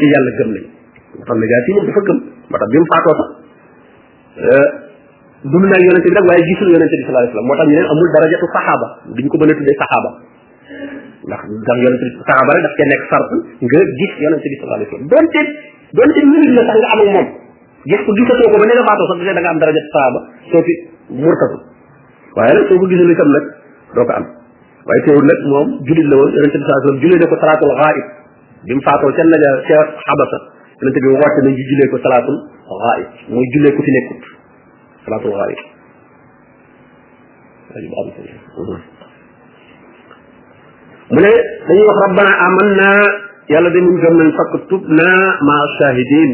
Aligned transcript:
ci 0.00 0.06
yàlla 0.08 0.30
gëm 0.40 0.50
lañ 0.56 0.64
xam 1.28 1.36
ne 1.42 1.46
gaa 1.52 1.60
si 1.66 1.70
moom 1.76 1.86
dafa 1.86 2.00
gëm 2.00 2.16
moo 2.48 2.56
tax 2.56 2.66
bi 2.72 2.76
mu 2.80 2.86
faatoo 2.90 3.14
sax 3.20 3.26
dund 5.52 5.64
naa 5.70 5.80
yonente 5.84 6.08
bi 6.08 6.16
nag 6.16 6.26
waaye 6.30 6.42
gisul 6.50 6.68
yonente 6.72 6.94
bi 7.00 7.04
sallallahu 7.04 7.28
alayhi 7.28 7.36
wasallam 7.36 7.48
moo 7.48 7.58
tax 7.60 7.66
ñu 7.68 7.74
leen 7.76 7.86
amul 7.92 8.08
darajatu 8.16 8.46
saxaaba 8.56 8.86
duñ 9.16 9.26
ko 9.28 9.36
mën 9.40 9.50
a 9.50 9.54
tuddee 9.60 9.78
saxaaba 9.82 10.10
ndax 11.28 11.40
ndax 11.60 11.76
yonente 11.84 12.04
bi 12.08 12.12
saxaaba 12.20 12.50
rek 12.56 12.62
daf 12.66 12.74
cee 12.80 12.86
nekk 12.92 13.02
sart 13.12 13.28
nga 13.64 13.78
gis 14.00 14.12
yonente 14.24 14.46
bi 14.52 14.56
sallallahu 14.60 14.78
alayhi 14.80 14.90
wasallam 14.90 15.10
donte 15.12 15.40
donte 16.00 16.20
minute 16.32 16.52
la 16.56 16.62
sax 16.68 16.76
nga 16.80 16.88
am 16.90 16.98
ak 17.00 17.06
moom 17.12 17.28
gis 17.92 18.00
ko 18.04 18.10
gisatoo 18.18 18.48
ko 18.50 18.56
ba 18.62 18.66
ne 18.70 18.74
la 18.80 18.84
faatoo 18.88 19.06
sax 19.12 19.16
gisee 19.20 19.36
da 19.36 19.42
nga 19.44 19.50
am 19.54 19.58
darajatu 19.62 19.88
saxaaba 19.96 20.18
soo 20.52 20.62
fi 20.66 20.72
murtatu 21.20 21.56
waaye 22.38 22.52
nag 22.56 22.64
soo 22.72 22.78
ko 22.80 22.86
gisul 22.94 23.08
itam 23.16 23.28
nag 23.36 23.44
doo 23.98 24.06
ko 24.08 24.12
am 24.16 24.24
waaye 24.88 25.00
teewul 25.04 25.26
nag 25.32 25.40
moom 25.52 25.68
julit 25.88 26.06
la 26.12 26.16
woon 26.22 26.30
yonente 26.38 26.56
bi 26.56 26.64
sallallahu 26.64 26.88
alayhi 26.88 26.88
wasallam 26.88 27.02
julee 27.04 27.18
na 27.20 27.26
ko 27.28 27.36
salaatul 27.44 27.76
ghaib 27.84 28.00
bi 28.66 28.72
mu 28.76 28.80
faatoo 28.84 29.12
ca 29.16 29.22
naja 29.30 29.50
ca 29.68 29.78
xabasa 30.04 30.38
yonent 30.80 30.96
bi 31.04 31.08
wàcc 31.20 31.36
nañ 31.44 31.52
ci 31.56 31.62
jullee 31.68 31.88
ko 31.92 31.96
salaatul 32.04 32.36
xaayib 32.84 33.08
mooy 33.32 33.46
jullee 33.54 33.72
ku 33.76 33.80
fi 33.86 33.90
nekkut 33.96 34.20
salaatul 35.04 35.32
xaayib 35.38 35.60
mu 41.12 41.18
ne 41.24 41.32
dañuy 41.68 41.84
wax 41.88 41.96
rabbana 42.04 42.32
amanna 42.48 42.88
yàlla 43.52 43.70
de 43.74 43.80
ñun 43.84 43.96
gëm 44.04 44.14
nañ 44.20 44.28
fakk 44.38 44.52
tub 44.68 44.82
naa 45.00 45.22
maa 45.48 45.64
shahidin 45.78 46.30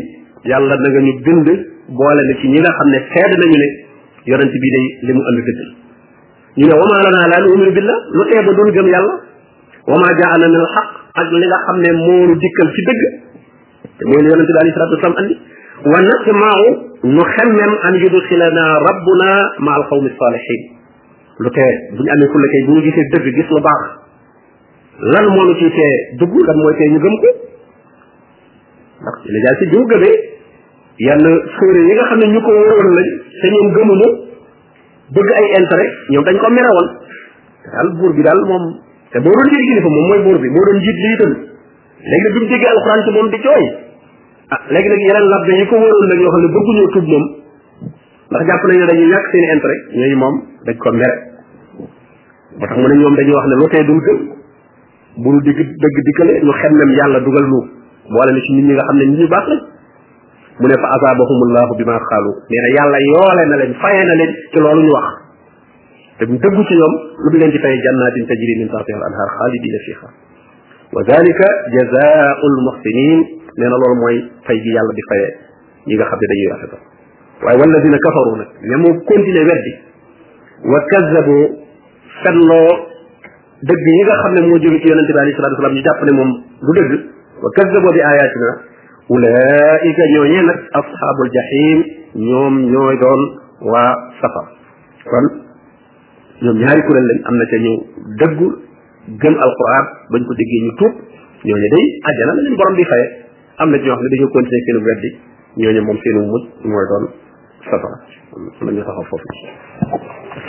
yàlla 0.50 0.74
na 0.83 0.88
nga 0.92 1.00
ñu 1.06 1.12
bind 1.27 1.47
boole 1.98 2.22
na 2.28 2.34
ci 2.41 2.47
ñi 2.50 2.58
nga 2.58 2.70
xam 2.78 2.88
ne 2.92 2.98
xeed 3.12 3.33
nañu 3.41 3.56
ne 3.62 3.69
yonent 4.30 4.52
bi 4.62 4.69
day 4.74 4.86
li 5.06 5.12
mu 5.16 5.22
andi 5.30 5.42
dëgg 5.47 5.61
ñu 6.58 6.64
ne 6.70 6.74
wama 6.74 6.97
lana 7.06 7.22
la 7.33 7.36
nu'minu 7.45 7.70
billah 7.77 7.98
lu 8.16 8.22
tee 8.30 8.41
ba 8.47 8.50
dul 8.56 8.70
gëm 8.74 8.86
yàlla 8.95 9.12
wama 9.91 10.08
ja'alana 10.19 10.48
min 10.55 10.61
al 10.66 10.70
haqq 10.74 11.05
ak 11.16 11.27
li 11.33 11.47
nga 11.48 11.59
xam 11.65 11.77
ne 11.80 11.91
moo 11.97 12.34
dikkal 12.37 12.69
ci 12.77 12.80
dëgg 12.88 13.02
te 13.97 14.02
mooy 14.05 14.20
li 14.23 14.29
yonente 14.30 14.52
bi 14.52 14.59
alayhi 14.61 14.77
salatu 14.77 14.95
wasalam 14.98 15.16
andi 15.23 15.34
wa 15.92 15.98
nasma'u 16.09 16.66
nu 17.16 17.23
xemmem 17.34 17.73
an 17.89 17.92
yudxilana 18.05 18.64
rabbuna 18.89 19.31
ma 19.64 19.73
al 19.81 19.84
qawmi 19.91 20.08
salihin 20.20 20.62
lu 21.41 21.50
tee 21.56 21.70
buñ 21.97 22.06
amee 22.14 22.28
kulla 22.33 22.47
kay 22.53 22.62
bu 22.69 22.73
ñu 22.77 22.83
gisee 22.89 23.06
dëgg 23.14 23.27
gis 23.39 23.48
lu 23.55 23.61
baax 23.64 23.83
lan 25.14 25.25
moo 25.33 25.45
nu 25.48 25.55
ciy 25.61 25.70
tee 25.78 25.95
dugg 26.20 26.34
lan 26.48 26.56
mooy 26.62 26.75
tee 26.81 26.89
ñu 26.92 26.98
gëm 27.06 27.14
ko 27.23 27.28
ndax 29.01 29.17
li 29.33 29.39
daal 29.45 29.56
ci 29.61 29.64
jiw 29.73 29.84
gëmee 29.92 30.17
yenn 31.06 31.25
fóore 31.56 31.80
yi 31.89 31.92
nga 31.97 32.05
xam 32.12 32.19
ne 32.20 32.27
ñu 32.34 32.41
ko 32.45 32.51
wóoroon 32.61 32.92
lañ 32.98 33.08
te 33.41 33.47
ñoom 33.55 33.69
gëmuñu 33.77 34.08
bëgg 35.17 35.28
ay 35.41 35.47
intérêt 35.61 35.92
ñoom 36.12 36.25
dañ 36.28 36.36
ko 36.36 36.47
merewal 36.53 36.89
daal 37.73 37.89
buur 37.97 38.12
bi 38.12 38.23
daal 38.23 38.42
moom 38.45 38.84
te 39.17 39.25
boo 39.25 39.33
doon 39.33 39.50
jiit 39.53 39.67
kilifa 39.70 39.89
moom 39.97 40.06
mooy 40.12 40.20
buur 40.27 40.39
bi 40.45 40.48
moo 40.55 40.64
doon 40.69 40.81
jiit 40.84 40.98
lii 41.05 41.14
itam 41.17 41.33
léegi 42.06 42.27
nag 42.28 42.36
bi 42.39 42.47
déggee 42.53 42.70
alxuraan 42.70 43.05
te 43.05 43.11
moom 43.17 43.28
di 43.33 43.39
jooy 43.45 43.64
ah 44.48 44.58
léegi 44.77 44.89
nag 44.92 44.98
yeneen 45.08 45.28
labbe 45.33 45.53
yi 45.61 45.67
ko 45.70 45.77
wóoroon 45.77 46.08
nag 46.08 46.20
yoo 46.20 46.34
bëgguñoo 46.56 46.89
tub 46.97 47.06
moom 47.12 47.25
ndax 48.28 48.47
jàpp 48.50 48.62
nañ 48.70 48.78
ne 48.83 48.86
dañuy 48.91 49.08
ñàkk 49.08 49.27
seen 49.33 50.19
moom 50.20 50.36
dañ 50.69 50.75
ko 50.84 50.89
mere 51.00 51.17
moo 51.78 52.61
tax 52.61 52.70
mu 52.77 52.89
ne 52.89 52.95
ñoom 53.00 53.14
dañuy 53.20 53.33
wax 53.39 53.47
ne 53.47 53.55
lu 53.61 53.67
tee 53.73 53.84
dul 53.89 54.00
dëgg 54.08 54.20
bu 55.25 55.28
nu 55.33 55.41
digg 55.48 55.56
dëgg 55.84 55.97
dikkale 56.08 56.34
ñu 56.45 56.53
xemmem 56.61 56.91
yàlla 57.01 57.20
dugal 57.25 57.47
nu 57.53 57.58
boole 58.12 58.33
ni 58.36 58.41
ci 58.47 58.53
nit 58.53 58.64
ñi 58.69 58.73
nga 58.77 58.84
xam 58.84 58.97
ne 59.01 59.05
nit 59.06 59.19
ñu 59.23 59.28
baax 59.33 59.47
la 59.48 59.56
mu 60.61 60.67
ne 60.69 60.75
fa 60.83 60.89
asaabahumullahu 60.97 61.73
bi 61.80 61.84
ma 61.84 61.97
xaalu 62.05 62.33
nee 62.53 62.61
na 62.64 62.69
yàlla 62.77 62.98
yoole 63.08 63.42
na 63.48 63.56
leen 63.61 63.75
faye 63.80 64.05
na 64.05 64.14
leen 64.20 64.33
ci 64.53 64.58
loolu 64.61 64.83
ñu 64.84 64.92
wax 64.92 65.25
te 66.19 66.25
bu 66.28 66.34
dëggu 66.42 66.62
ci 66.69 66.75
ñoom 66.81 66.95
lu 67.25 67.28
mu 67.33 67.39
leen 67.41 67.50
di 67.53 67.59
fay 67.61 67.77
jannatin 67.86 68.27
tajri 68.28 68.55
min 68.61 68.69
tahtihal 68.75 69.03
anhar 69.09 69.28
khalidina 69.36 69.78
fiha 69.86 70.09
wa 70.97 71.03
dhalika 71.08 71.48
jazaa'ul 71.77 72.56
muhsinin 72.64 73.19
neena 73.61 73.77
loolu 73.83 73.97
mooy 74.00 74.17
fay 74.47 74.56
gi 74.64 74.70
yàlla 74.77 74.92
di 74.97 75.03
fayee 75.11 75.31
ñi 75.86 75.95
nga 75.98 76.05
xam 76.11 76.19
ne 76.23 76.27
dañuy 76.31 76.48
rafetal 76.53 76.81
waaye 77.45 77.56
walladina 77.61 77.98
kafaru 78.06 78.34
nag 78.41 78.48
ña 78.70 78.77
mu 78.83 78.89
continuer 79.11 79.45
weddi 79.50 79.73
wa 80.73 80.78
kazzabu 80.92 81.39
fenloo 82.24 82.70
dëgg 83.69 83.86
yi 83.86 84.02
nga 84.07 84.17
xam 84.23 84.33
ne 84.36 84.40
moo 84.48 84.57
jóge 84.64 84.79
ci 84.80 84.89
yonente 84.89 85.13
bi 85.13 85.20
alayhi 85.20 85.36
salatu 85.36 85.52
wasalam 85.58 85.74
ñu 85.77 85.83
jàpp 85.85 86.01
ne 86.08 86.13
moom 86.17 86.30
du 86.64 86.73
dëgg 86.80 86.92
wa 87.45 87.48
kazzabu 87.58 87.89
bi 87.92 88.01
ayatina 88.01 88.51
ulaika 89.13 90.02
ñooñee 90.17 90.42
nag 90.48 90.58
ashabul 90.80 91.29
jahim 91.36 91.79
ñoom 92.17 92.55
ñooy 92.73 92.96
doon 93.05 93.20
waa 93.73 93.92
safar 94.20 94.48
kon 95.13 95.45
ñoom 96.42 96.57
ñaari 96.61 96.80
kuréel 96.85 97.07
lañ 97.11 97.19
am 97.29 97.35
na 97.41 97.45
ca 97.51 97.57
ñu 97.64 97.73
dëggu 98.20 98.48
gëm 99.23 99.35
alquran 99.45 99.85
bañ 100.13 100.20
ko 100.29 100.33
déggee 100.36 100.63
ñu 100.67 100.73
tuub 100.79 100.92
ñooñu 101.47 101.67
day 101.73 101.85
àjjana 102.08 102.33
la 102.36 102.42
leen 102.45 102.57
borom 102.61 102.74
di 102.77 102.85
xaye 102.91 103.07
am 103.63 103.69
na 103.73 103.79
ci 103.80 103.89
wax 103.89 103.97
xam 103.97 104.05
ne 104.05 104.08
dañoo 104.13 104.29
continuer 104.36 104.64
seenu 104.64 104.80
weddi 104.86 105.08
ñu 105.61 105.80
moom 105.86 105.96
seenu 106.02 106.20
mujj 106.29 106.45
mooy 106.69 106.86
doon 106.91 107.05
safara 107.69 107.96
am 108.36 108.67
na 108.69 108.73
ñu 108.75 108.80
taxaw 108.85 109.05
foofu 109.11 109.30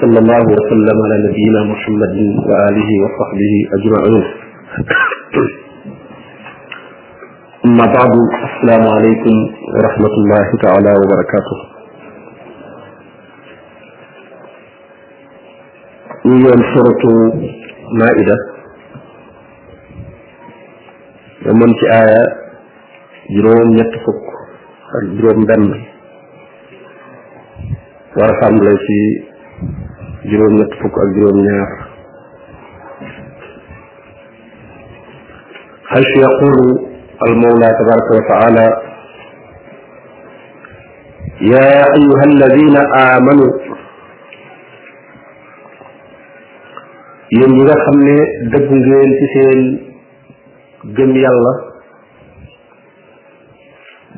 صلى 0.01 0.19
الله 0.19 0.41
وسلم 0.57 0.97
على 1.05 1.17
نبينا 1.27 1.59
محمد 1.71 2.13
وآله 2.49 2.89
وصحبه 3.03 3.53
أجمعين 3.77 4.23
أما 7.65 7.85
بعد 7.97 8.11
السلام 8.49 8.83
عليكم 8.95 9.35
ورحمة 9.75 10.13
الله 10.21 10.47
تعالى 10.63 10.91
وبركاته 11.01 11.76
من 16.23 16.57
سورة 16.75 17.05
مائدة 17.99 18.35
ومن 21.47 21.69
في 21.79 21.85
آية 21.93 22.23
جروم 23.37 23.67
يتفك 23.79 24.21
جروم 25.17 25.39
بن 25.45 25.61
ورحم 28.17 28.55
لي 28.65 28.73
في 28.87 28.99
جروم 30.29 30.55
يتفك 30.57 30.95
جروم 31.17 31.37
نار 31.45 31.69
حيث 35.87 36.09
يقول 36.17 36.87
المولى 37.27 37.67
تبارك 37.79 38.09
وتعالى 38.17 38.67
يا 41.41 41.85
أيها 41.97 42.23
الذين 42.33 42.77
آمنوا 43.15 43.66
yéen 47.35 47.51
ñi 47.53 47.63
nga 47.63 47.73
xam 47.83 47.97
ne 48.05 48.15
dëgg 48.51 48.69
ngeen 48.71 49.09
ci 49.19 49.25
seen 49.33 49.59
gëm 50.95 51.11
yàlla 51.23 51.53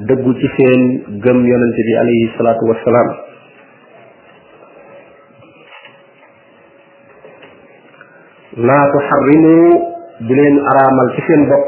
dëggu 0.07 0.31
ci 0.39 0.47
seen 0.57 0.79
gëm 1.23 1.37
yonente 1.49 1.81
bi 1.87 1.93
alayhi 2.01 2.29
salaatu 2.37 2.67
wassalaam 2.69 3.09
laa 8.67 8.85
tuxarrimu 8.91 9.57
bu 10.27 10.33
leen 10.35 10.55
araamal 10.71 11.09
ci 11.15 11.21
seen 11.27 11.41
bopp 11.49 11.67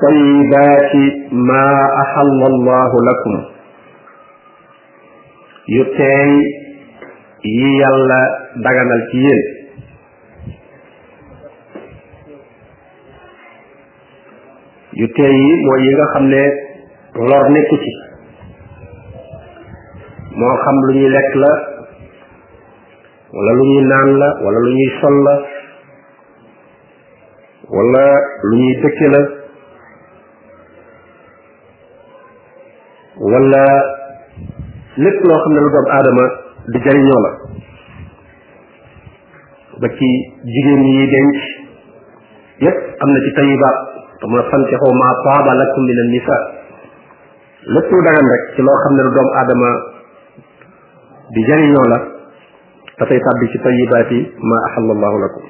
tayibaati 0.00 1.04
maa 1.30 1.76
axalla 2.02 2.46
allahu 2.52 2.96
lakum 3.08 3.36
yu 5.66 5.84
teey 5.96 6.61
yi 7.44 7.70
yàlla 7.80 8.20
daganal 8.64 9.02
ci 9.10 9.18
yéen 9.24 9.44
yu 14.98 15.06
tey 15.16 15.38
mooy 15.66 15.80
yi 15.84 15.92
xam 16.12 16.24
ne 16.32 16.42
lor 17.28 17.44
nekku 17.54 17.76
ci 17.82 17.90
moo 20.38 20.54
xam 20.64 20.76
lu 20.86 20.92
ñuy 20.98 21.10
lekk 21.16 21.30
la 21.42 21.50
wala 23.34 23.52
lu 23.58 23.64
ñuy 23.70 23.84
naan 23.90 24.08
la 24.20 24.28
wala 24.44 24.58
lu 24.66 24.70
ñuy 24.78 24.90
sol 25.00 25.16
la 25.26 25.34
wala 27.74 28.04
lu 28.50 28.56
ñuy 28.64 28.74
dëkke 28.82 29.06
la 29.14 29.20
wala 33.30 33.64
lépp 35.02 35.18
loo 35.26 35.38
xam 35.42 35.52
ne 35.54 35.60
lu 35.64 35.70
doomu 35.74 35.90
aadama 35.96 36.26
di 36.68 36.78
jariñoo 36.78 37.20
la 39.82 39.88
jigéen 39.98 40.80
ñi 40.80 41.06
denc 41.08 41.34
yépp 42.60 42.96
am 43.02 43.10
na 43.10 43.18
ci 43.24 43.30
tayibaat 43.36 43.78
te 44.20 44.24
mu 44.28 44.36
ne 44.36 44.42
fantixoo 44.48 44.98
taaba 45.24 45.54
lakum 45.58 45.84
min 45.86 45.98
annisa 46.04 46.36
lépp 47.74 47.90
lu 47.90 48.02
dagan 48.04 48.28
rek 48.34 48.42
ci 48.54 48.62
loo 48.62 48.78
xam 48.84 48.94
ne 48.96 49.02
lu 49.02 49.10
doomu 49.10 49.32
aadama 49.38 49.68
di 51.34 51.40
jariñoo 51.50 51.86
la 51.90 51.98
dafay 52.98 53.18
tàbbi 53.18 53.48
ci 53.50 53.58
tayibaati 53.58 54.18
ma 54.38 54.56
axallallahu 54.68 55.18
lakum 55.24 55.44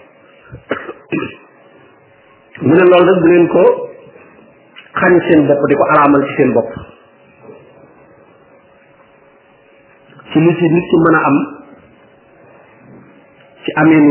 mu 2.63 2.73
ne 2.79 2.85
loolu 2.89 3.09
rek 3.11 3.21
bu 3.23 3.29
leen 3.29 3.47
ko 3.49 3.63
xañ 5.03 5.13
bopp 5.49 5.63
di 5.69 5.75
ko 5.75 5.85
araamal 5.93 6.25
ci 6.29 6.35
seen 6.37 6.53
bopp 6.53 6.73
ci 10.33 10.39
li 10.43 10.53
ci 10.59 10.67
nit 10.75 10.85
ci 10.91 10.97
mën 11.05 11.15
a 11.17 11.21
am 11.29 11.37
ci 13.65 13.71
amin 13.81 14.05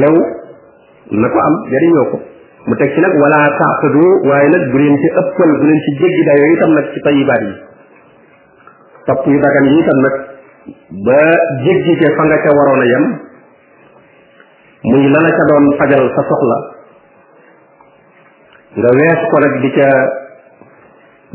lew 0.00 0.16
na 1.22 1.26
ko 1.32 1.38
am 1.46 1.54
jëriñoo 1.72 2.04
ko 2.12 2.16
mu 2.68 2.74
teg 2.80 2.88
ci 2.94 3.00
nag 3.04 3.14
wala 3.22 3.38
taxtadu 3.60 4.04
waaye 4.28 4.48
nag 4.48 4.64
bu 4.72 4.76
leen 4.80 4.96
ci 5.02 5.08
ëppal 5.22 5.50
bu 5.60 5.64
leen 5.68 5.80
ci 5.84 5.90
jéggi 6.00 6.22
dayoo 6.28 6.52
itam 6.56 6.70
nag 6.78 6.86
ci 6.92 6.98
tayibaat 7.06 7.40
yi 7.46 7.52
topp 9.08 9.26
yu 9.28 9.36
dagan 9.44 9.64
yi 9.70 9.76
itam 9.84 9.98
nag 10.06 10.14
ba 11.06 11.20
jéggi 11.64 11.92
te 12.00 12.06
fa 12.16 12.22
nga 12.28 12.38
ca 12.44 12.50
waroon 12.56 12.82
a 12.82 12.86
yem 12.92 13.04
muy 14.88 15.04
lana 15.14 15.30
ca 15.38 15.44
doon 15.50 15.64
fajal 15.78 16.04
sa 16.16 16.22
soxla 16.32 16.58
nga 18.80 18.90
wees 18.96 19.20
ko 19.32 19.36
nag 19.44 19.54
di 19.62 19.70
ca 19.76 19.88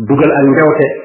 dugal 0.09 0.31
ak 0.41 0.45
mbewte 0.51 1.02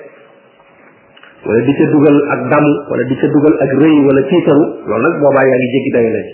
wala 1.46 1.60
di 1.62 1.70
ca 1.78 1.84
dugal 1.94 2.16
ak 2.34 2.40
dam 2.50 2.64
wala 2.90 3.02
di 3.06 3.14
ca 3.14 3.26
dugal 3.30 3.54
ak 3.62 3.70
rëy 3.78 3.96
wala 4.10 4.22
tiitaru 4.26 4.64
loolu 4.82 5.02
nag 5.06 5.14
boobaa 5.22 5.44
yaa 5.46 5.58
ngi 5.62 5.68
jéggi 5.74 5.90
dayo 5.94 6.10
la 6.10 6.22
ci 6.26 6.32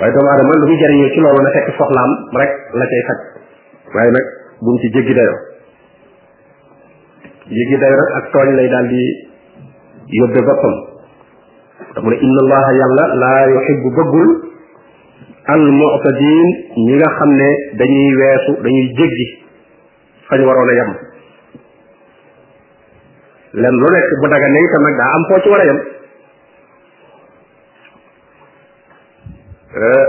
waaye 0.00 0.08
doomu 0.12 0.28
aadama 0.32 0.52
lu 0.64 0.64
muy 0.64 0.78
jariñoo 0.80 1.10
ci 1.12 1.18
loolu 1.20 1.40
na 1.44 1.50
fekk 1.52 1.68
soxlaam 1.76 2.10
rek 2.40 2.52
la 2.80 2.86
cay 2.92 3.02
faj 3.08 3.20
waaye 3.96 4.10
nag 4.16 4.26
bu 4.64 4.68
mu 4.72 4.78
ci 4.80 4.88
jéggi 4.96 5.12
dayo 5.12 5.34
jéggi 7.52 7.76
dayo 7.76 7.94
nag 8.00 8.10
ak 8.24 8.24
tooñ 8.32 8.48
lay 8.56 8.68
daal 8.72 8.86
di 8.88 9.02
yóbbe 10.16 10.40
boppam 10.48 10.74
te 11.92 12.00
ne 12.08 12.16
inna 12.24 12.40
allaha 12.46 12.70
yàlla 12.80 13.04
laa 13.20 13.40
yuhibbu 13.52 13.88
bëggul 14.00 14.28
al 15.44 15.60
mu'tadin 15.60 16.48
xam 17.20 17.30
ne 17.36 17.50
dañuy 17.76 18.08
weesu 18.16 18.52
dañuy 18.64 18.86
jéggi 18.96 19.26
fañ 20.32 20.40
waroon 20.48 20.72
a 20.72 20.76
yem 20.80 20.92
len 23.56 23.72
lu 23.80 23.88
nekk 23.88 24.08
bu 24.20 24.26
daga 24.28 24.46
ne 24.52 24.60
itam 24.68 24.82
nag 24.84 24.94
daa 25.00 25.12
am 25.16 25.22
foo 25.28 25.36
ci 25.40 25.48
war 25.48 25.60
a 25.60 25.64
yem 25.64 25.78
euh, 29.80 30.06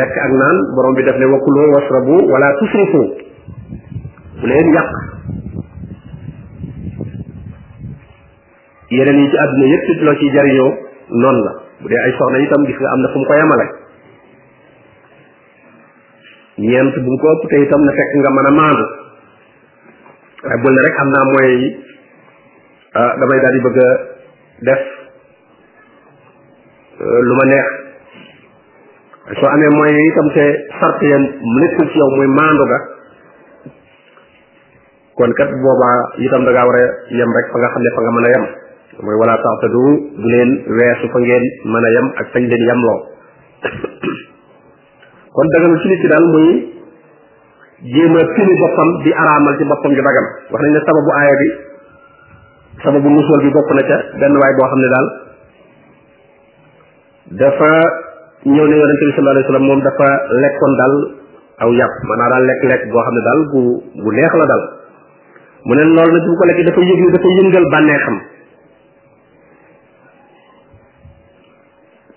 lekk 0.00 0.14
ak 0.24 0.32
naan 0.40 0.56
borom 0.76 0.94
bi 0.96 1.04
def 1.04 1.16
ne 1.20 1.26
wakuloo 1.28 1.68
wasrabu 1.76 2.16
wala 2.32 2.48
tusrifu 2.60 3.00
bu 4.40 4.44
leen 4.48 4.66
yàq 4.76 4.92
yeneen 8.96 9.18
yi 9.20 9.28
ci 9.32 9.36
àdduna 9.44 9.66
yëpp 9.74 10.18
ci 10.20 10.32
jariñoo 10.36 10.72
noonu 11.20 11.40
la 11.44 11.52
bu 11.82 11.88
dee 11.90 12.00
ay 12.00 12.12
soxna 12.16 12.38
itam 12.40 12.64
gis 12.64 12.78
nga 12.80 12.90
am 12.92 13.00
na 13.04 13.08
fu 13.12 13.18
mu 13.18 13.26
ko 13.28 13.34
yemale 13.36 13.66
ñeent 16.56 16.94
bu 17.04 17.08
mu 17.12 17.18
ko 17.20 17.26
ëpp 17.36 17.42
te 17.50 17.56
itam 17.68 17.82
na 17.84 17.92
fekk 17.92 18.10
nga 18.20 18.30
mën 18.32 18.50
a 18.50 18.52
maandu 18.60 18.95
waaye 20.46 20.62
boole 20.62 20.80
rek 20.86 20.96
am 21.00 21.10
naa 21.10 21.24
moyens 21.24 21.62
yi 21.62 21.68
ah, 22.94 23.12
damay 23.18 23.38
daal 23.42 23.52
di 23.58 23.64
bëgg 23.66 23.78
a 23.86 23.90
def 24.66 24.80
euh, 27.02 27.20
lu 27.26 27.34
ma 27.36 27.44
neex 27.50 27.68
soo 29.40 29.48
amee 29.50 29.70
moyens 29.76 29.98
yi 29.98 30.08
itam 30.12 30.28
te 30.34 30.44
sart 30.80 31.02
ya 31.02 31.18
nekkul 31.18 31.86
ci 31.90 31.98
yow 31.98 32.10
muy 32.16 32.28
maandu 32.38 32.64
ga 32.70 32.78
kon 35.18 35.32
kat 35.34 35.50
boobaa 35.50 35.98
itam 36.18 36.44
da 36.44 36.50
ngaa 36.54 36.66
war 36.68 36.78
a 36.78 36.84
yem 37.18 37.30
rek 37.36 37.46
fa 37.52 37.56
nga 37.58 37.68
xam 37.74 37.82
ne 37.82 37.90
fa 37.96 38.00
nga 38.02 38.12
mën 38.14 38.26
a 38.26 38.30
yem 38.34 38.44
mooy 39.04 39.16
wala 39.20 39.34
taxtadu 39.42 39.82
bu 40.20 40.28
leen 40.32 40.50
weesu 40.78 41.06
fa 41.12 41.18
ngeen 41.18 41.44
mën 41.70 41.84
a 41.86 41.90
yem 41.96 42.06
ak 42.20 42.26
fañ 42.32 42.44
leen 42.50 42.62
yemloo 42.70 42.98
kon 45.34 45.46
daganul 45.54 45.78
ci 45.82 45.88
nit 45.88 46.00
ki 46.00 46.08
daal 46.10 46.28
muy 46.34 46.75
jéem 47.84 48.16
a 48.16 48.20
fini 48.34 48.54
boppam 48.56 48.88
di 49.04 49.10
araamal 49.12 49.52
ci 49.60 49.64
boppam 49.68 49.90
ju 49.92 50.00
dagan 50.00 50.26
wax 50.48 50.60
nañ 50.64 50.72
ne 50.72 50.80
sababu 50.86 51.10
aaya 51.12 51.34
bi 51.36 51.48
sababu 52.80 53.08
nusul 53.12 53.38
bi 53.44 53.50
bokk 53.52 53.70
na 53.76 53.82
ca 53.84 53.96
benn 54.16 54.34
waay 54.40 54.52
boo 54.56 54.64
xam 54.70 54.80
ne 54.80 54.88
daal 54.94 55.06
dafa 57.42 57.72
ñëw 58.48 58.64
ne 58.64 58.76
yonente 58.80 59.04
bi 59.08 59.12
sallallahu 59.16 59.34
alayhi 59.36 59.46
wasallam 59.48 59.66
moom 59.68 59.80
dafa 59.84 60.08
lekkoon 60.40 60.72
daal 60.80 60.94
aw 61.60 61.68
yàpp 61.72 61.96
maanaam 62.08 62.30
daal 62.32 62.44
lekk-lekk 62.48 62.82
boo 62.92 63.02
xam 63.04 63.14
ne 63.18 63.22
daal 63.28 63.40
bu 63.52 63.60
bu 64.00 64.08
neex 64.16 64.32
la 64.40 64.46
daal 64.52 64.62
mu 65.68 65.72
ne 65.76 65.82
loolu 65.84 66.16
nag 66.16 66.24
bu 66.24 66.32
ko 66.32 66.42
lekkee 66.48 66.64
dafa 66.70 66.80
yëg 66.80 67.00
dafa 67.12 67.28
yëngal 67.36 67.66
bànneexam 67.76 68.16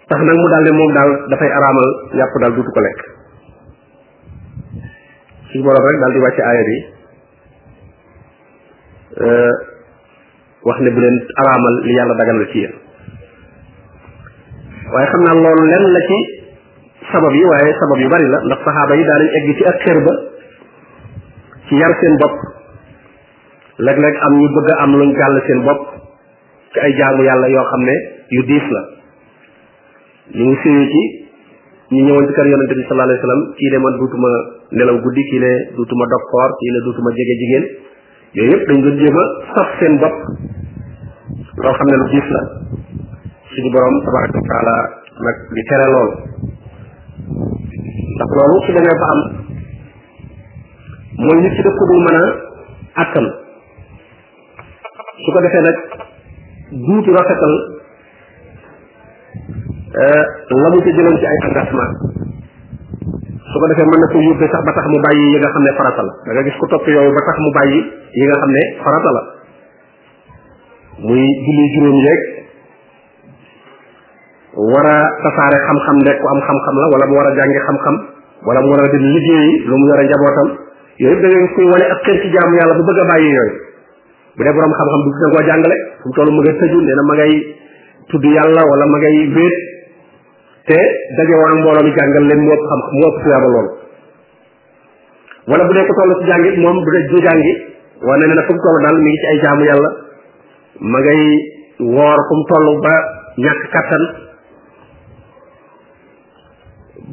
tax 0.07 0.19
nag 0.23 0.37
mu 0.39 0.47
daal 0.55 0.63
ne 0.63 0.71
moom 0.79 0.91
daal 0.95 1.11
dafay 1.35 1.51
araamal 1.51 1.87
yàpp 2.15 2.33
daal 2.47 2.53
duutu 2.55 2.71
ko 2.71 2.79
lekk 2.87 3.18
suñu 5.49 5.63
borom 5.65 5.83
rek 5.89 5.97
daal 5.99 6.13
di 6.13 6.19
wàcce 6.23 6.41
aaya 6.45 6.63
bi 6.69 6.75
euh, 9.25 9.51
wax 10.67 10.77
ne 10.85 10.89
bu 10.93 10.99
leen 11.01 11.17
araamal 11.41 11.75
li 11.85 11.93
yàlla 11.97 12.13
daganal 12.19 12.45
ci 12.53 12.57
yéen 12.63 12.73
waaye 14.93 15.07
xam 15.11 15.21
naa 15.25 15.33
loolu 15.41 15.63
lenn 15.73 15.85
la 15.95 15.99
ci 16.09 16.17
sabab 17.11 17.33
yi 17.33 17.45
waaye 17.49 17.71
sabab 17.81 17.97
yu 18.03 18.07
bari 18.13 18.27
la 18.29 18.39
ndax 18.45 18.59
saxaaba 18.67 18.95
yi 18.95 19.03
daanañ 19.09 19.29
egg 19.39 19.47
ci 19.57 19.63
ak 19.73 19.77
xër 19.85 19.97
ba 20.07 20.13
ci 21.67 21.75
yar 21.81 21.93
seen 22.01 22.15
bopp 22.23 22.35
léeg-léeg 23.85 24.15
am 24.27 24.33
ñu 24.39 24.47
bëgg 24.55 24.69
am 24.83 24.91
luñ 25.01 25.11
gàll 25.17 25.41
seen 25.47 25.61
bopp 25.65 25.81
ci 26.73 26.79
ay 26.79 26.93
jaamu 26.99 27.23
yàlla 27.25 27.47
yoo 27.49 27.63
xam 27.73 27.83
ne 27.89 27.95
yu 28.37 28.41
diis 28.45 28.67
la 28.75 28.81
ñu 30.37 30.43
ngi 30.45 30.57
siwee 30.61 30.87
ci 30.93 31.28
ñu 31.89 32.03
ñëwoon 32.05 32.25
ci 32.29 32.33
kër 32.37 32.45
yonente 32.53 32.73
bi 32.77 32.83
sallallahu 32.85 33.09
alayhi 33.09 33.17
wasallam 33.19 33.41
kii 33.57 33.69
ne 33.73 33.77
man 33.81 33.95
duutuma 33.97 34.29
nelaw 34.77 34.97
guddi 35.01 35.21
kii 35.29 35.39
ne 35.41 35.51
duutuma 35.73 36.05
dog 36.05 36.23
koor 36.29 36.49
kii 36.61 36.69
ne 36.73 36.79
duutuma 36.85 37.09
jege 37.17 37.33
jigéen 37.41 37.65
yooyu 38.37 38.51
yëpp 38.53 38.65
dañ 38.69 38.77
doon 38.85 38.97
jéem 39.01 39.17
a 39.17 39.25
saf 39.55 39.79
seen 39.81 39.93
bopp 39.97 40.17
loo 41.65 41.73
xam 41.73 41.87
ne 41.89 41.95
lu 41.97 42.07
diis 42.13 42.27
la 42.29 42.41
suñu 43.49 43.69
borom 43.73 43.95
tabaraka 44.03 44.37
wa 44.37 44.71
nag 45.25 45.35
di 45.57 45.61
tere 45.65 45.87
loolu 45.89 46.13
ndax 47.57 48.29
loolu 48.37 48.55
su 48.61 48.71
demee 48.77 48.97
ba 49.01 49.07
am 49.13 49.21
mooy 51.25 51.39
nit 51.41 51.55
ci 51.57 51.61
def 51.65 51.73
ko 51.73 51.83
dul 51.89 52.01
mën 52.05 52.15
a 52.21 52.23
àttan 53.01 53.25
su 55.25 55.29
ko 55.33 55.39
defee 55.41 55.61
nag 55.65 55.77
duutu 56.85 57.11
rafetal 57.17 57.55
Euh, 59.89 60.23
la 60.53 60.69
mu 60.69 60.77
ca 60.81 60.85
ci 60.93 61.01
ay 61.01 61.33
engagement 61.49 61.97
su 63.41 63.57
ko 63.57 63.65
defee 63.73 63.85
mën 63.89 63.97
na 63.97 64.07
ko 64.13 64.17
yóbbe 64.21 64.45
sax 64.45 64.61
ba 64.61 64.71
tax 64.77 64.85
mu 64.85 64.99
bàyyi 65.01 65.25
yi 65.33 65.37
nga 65.41 65.49
xam 65.49 65.63
ne 65.65 65.71
farata 65.73 66.01
la 66.29 66.43
gis 66.45 66.55
ko 66.61 66.65
topp 66.69 66.85
yooyu 66.87 67.09
mu 67.09 67.49
bàyyi 67.57 67.79
yi 68.13 68.25
nga 68.29 68.35
xam 68.37 68.51
ne 68.53 68.61
farata 68.85 69.09
la 69.17 69.21
muy 71.07 71.25
julli 71.41 71.65
juróom 71.73 71.95
yeeg 71.95 72.19
war 74.61 74.87
tasaare 75.25 75.57
xam-xam 75.57 75.97
nekk 76.05 76.21
ku 76.21 76.27
am 76.27 76.39
xam-xam 76.45 76.75
la 76.77 76.87
wala 76.93 77.05
mu 77.09 77.15
war 77.17 77.25
a 77.25 77.33
jàngi 77.33 77.57
xam-xam 77.65 77.95
wala 78.45 78.61
mu 78.61 78.69
war 78.69 78.83
a 78.85 78.89
dem 78.93 79.01
liggéeyi 79.09 79.65
lu 79.65 79.73
mu 79.75 79.87
yore 79.89 80.03
njabootam 80.05 80.47
yooyu 81.01 81.17
da 81.19 81.27
nga 81.33 81.39
gis 81.49 81.53
koy 81.57 81.65
wane 81.65 81.85
ak 81.89 81.99
xër 82.05 82.21
ci 82.21 82.27
jaamu 82.37 82.55
yàlla 82.61 82.77
bu 82.77 82.83
bëgg 82.93 82.99
a 82.99 83.05
bàyyi 83.09 83.29
yooyu 83.33 83.53
bu 84.37 84.41
dee 84.45 84.53
borom 84.53 84.69
xam-xam 84.77 85.01
du 85.01 85.09
gis 85.17 85.21
na 85.25 85.29
koo 85.33 85.43
jàngale 85.49 85.75
fu 85.97 86.05
mu 86.05 86.13
toll 86.13 86.29
ma 86.37 86.41
nga 86.45 86.53
tëju 86.61 86.77
nee 86.77 86.93
na 86.93 87.03
tudd 88.09 88.23
yàlla 88.29 88.61
wala 88.69 88.85
ma 88.93 88.97
wéet 89.33 89.57
te 90.69 90.77
dajé 91.15 91.33
wala 91.33 91.55
mbooloo 91.59 91.83
mi 91.87 91.91
jàngal 91.97 92.23
leen 92.29 92.41
mu 92.47 92.53
xam 92.63 92.81
mo 93.01 93.07
xiyaba 93.21 93.47
lool 93.53 93.67
wala 95.51 95.63
bu 95.67 95.73
nek 95.77 95.87
tollu 95.97 96.13
ci 96.19 96.25
jàngit 96.29 96.55
mom 96.63 96.75
bu 96.85 96.89
dee 96.91 97.07
ju 97.09 97.17
wala 97.23 97.41
wane 98.09 98.33
na 98.37 98.43
fu 98.47 98.53
tollu 98.53 98.79
dal 98.85 98.97
mi 99.05 99.13
ci 99.21 99.25
ay 99.31 99.37
jaamu 99.43 99.63
yalla 99.69 99.89
ma 100.91 100.99
ngay 101.05 101.23
wor 101.95 102.17
fu 102.27 102.33
tollu 102.51 102.73
ba 102.85 102.93
ñak 103.45 103.57
katan 103.73 104.03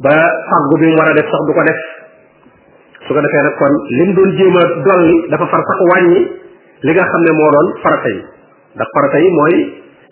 ba 0.05 0.13
fàggu 0.49 0.75
bi 0.81 0.85
mu 0.87 0.95
war 0.99 1.11
def 1.17 1.27
sax 1.33 1.41
duko 1.49 1.61
def 1.69 1.81
su 3.07 3.13
ko 3.17 3.21
defé 3.25 3.37
nak 3.45 3.55
kon 3.57 3.73
lim 3.97 4.13
doon 4.17 4.29
jema 4.37 4.61
dolli 4.85 5.15
dafa 5.33 5.45
far 5.53 5.63
sax 5.71 5.77
wañi 5.91 6.17
li 6.85 6.91
nga 6.93 7.05
xam 7.09 7.21
mo 7.39 7.49
doon 7.55 7.67
farata 7.83 8.09
yi 8.15 8.19
ndax 8.77 8.89
farata 8.95 9.17
yi 9.25 9.29
moy 9.39 9.55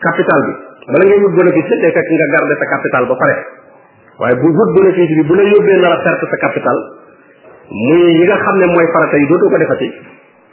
capital 0.03 0.41
bi 0.47 0.53
bala 0.85 1.01
ngay 1.05 1.17
wut 1.17 1.33
bénéfice 1.33 1.73
day 1.81 1.89
fekk 1.97 2.09
nga 2.13 2.27
garder 2.33 2.57
sa 2.61 2.67
capital 2.77 3.03
ba 3.09 3.15
pare 3.17 3.35
waaye 4.21 4.35
bu 4.37 4.47
wut 4.53 4.69
bénéfice 4.77 5.13
bi 5.17 5.23
bu 5.25 5.33
la 5.33 5.43
yóbbee 5.49 5.77
nar 5.81 5.93
a 5.97 5.97
sa 6.05 6.37
capital 6.37 6.77
muy 7.73 7.99
yi 8.21 8.25
nga 8.29 8.37
xam 8.45 8.55
ne 8.61 8.65
mooy 8.69 8.87
farata 8.93 9.17
yi 9.17 9.25
dootoo 9.25 9.49
ko 9.49 9.57
defati 9.57 9.87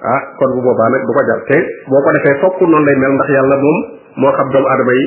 ah 0.01 0.21
kon 0.41 0.51
bu 0.57 0.61
boobaa 0.65 0.89
nag 0.97 1.05
du 1.05 1.13
ko 1.13 1.23
jar 1.29 1.41
te 1.53 1.57
boo 1.89 2.01
ko 2.01 2.11
defee 2.17 2.39
fokk 2.41 2.57
noonu 2.65 2.85
lay 2.89 2.97
mel 2.97 3.13
ndax 3.19 3.29
yàlla 3.37 3.57
moom 3.65 3.79
moo 4.25 4.33
xam 4.41 4.49
doomu 4.55 4.69
adama 4.73 4.93
yi 4.99 5.05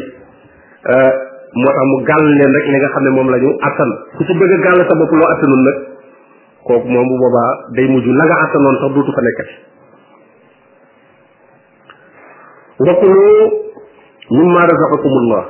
euh, 0.94 1.12
moo 1.58 1.70
tax 1.74 1.84
mu 1.89 1.96
gàll 2.05 2.24
leen 2.38 2.51
rek 2.58 2.65
li 2.70 2.77
nga 2.86 2.89
xam 2.94 3.03
ne 3.03 3.10
moom 3.17 3.29
la 3.34 3.38
ñu 3.41 3.50
attan 3.70 3.89
ku 4.17 4.22
ci 4.29 4.34
bëgg 4.38 4.53
a 4.53 4.58
gàll 4.70 4.79
sa 4.86 4.94
bopp 5.01 5.10
loo 5.17 5.25
attanul 5.34 5.62
nag 5.65 5.77
kooku 6.70 6.86
moom 6.86 7.05
bu 7.10 7.15
boobaa 7.17 7.50
day 7.74 7.88
mujj 7.89 8.05
la 8.13 8.25
nga 8.29 8.38
attanoon 8.46 8.77
sax 8.77 8.91
dootu 8.94 9.12
fa 9.17 9.22
nekkati. 9.22 9.74
mimma 14.34 14.62
razaqakumullah 14.70 15.44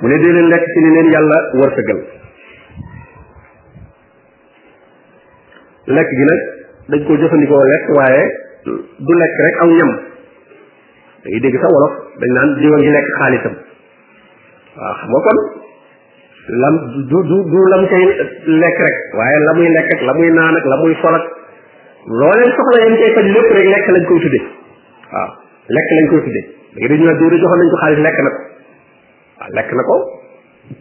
mu 0.00 0.06
ne 0.10 0.16
dee 0.24 0.32
leen 0.34 0.48
lekk 0.50 0.64
ci 0.74 0.80
ni 0.84 0.90
leen 0.94 1.08
yàlla 1.14 1.38
wërsëgal 1.60 1.98
lekk 5.96 6.10
gi 6.18 6.24
nag 6.30 6.40
dañ 6.90 7.00
ko 7.06 7.16
jëfandikoo 7.22 7.62
lekk 7.72 7.88
waaye 7.96 8.22
du 9.06 9.12
lekk 9.22 9.40
rek 9.46 9.56
aw 9.62 9.68
ñam 9.78 9.90
dangay 11.24 11.40
dégg 11.42 11.56
sax 11.60 11.70
wolof 11.76 11.94
dañ 12.22 12.30
naan 12.36 12.48
diwa 12.60 12.76
ngi 12.78 12.92
lekk 12.96 13.08
xaalisam 13.18 13.54
waaw 14.78 15.20
xam 15.26 15.36
nga 15.38 15.52
lam 16.62 16.74
du 17.10 17.18
du 17.28 17.36
du 17.50 17.58
lam 17.72 17.82
cay 17.90 18.04
lekk 18.62 18.78
rek 18.86 18.96
waaye 19.18 19.36
la 19.46 19.52
muy 19.56 19.68
lekk 19.76 19.88
ak 19.96 20.00
la 20.08 20.12
muy 20.14 20.30
naan 20.30 20.54
ak 20.58 20.66
la 20.70 20.76
muy 20.84 20.94
sol 21.02 21.16
looleen 22.18 22.50
soxla 22.58 22.78
yam 22.86 22.94
cay 23.02 23.10
faj 23.18 23.26
lépp 23.34 23.48
rek 23.58 23.66
lekk 23.74 23.86
lañ 23.94 24.04
koy 24.08 24.20
tudde 24.26 24.40
waaw 25.12 25.28
lekk 25.78 25.90
lañ 25.98 26.08
koy 26.14 26.22
tudde 26.28 26.61
léegi 26.72 26.72
dañu 26.72 26.72
ne 26.72 27.18
diw 27.20 27.28
de 27.32 27.38
joxoon 27.42 27.58
nañ 27.60 27.68
ko 27.72 27.76
xaalis 27.76 27.98
lekk 27.98 28.18
na 28.18 28.30
ko 28.30 28.38
waaw 29.38 29.50
lekk 29.56 29.70
na 29.76 29.82
ko 29.82 29.96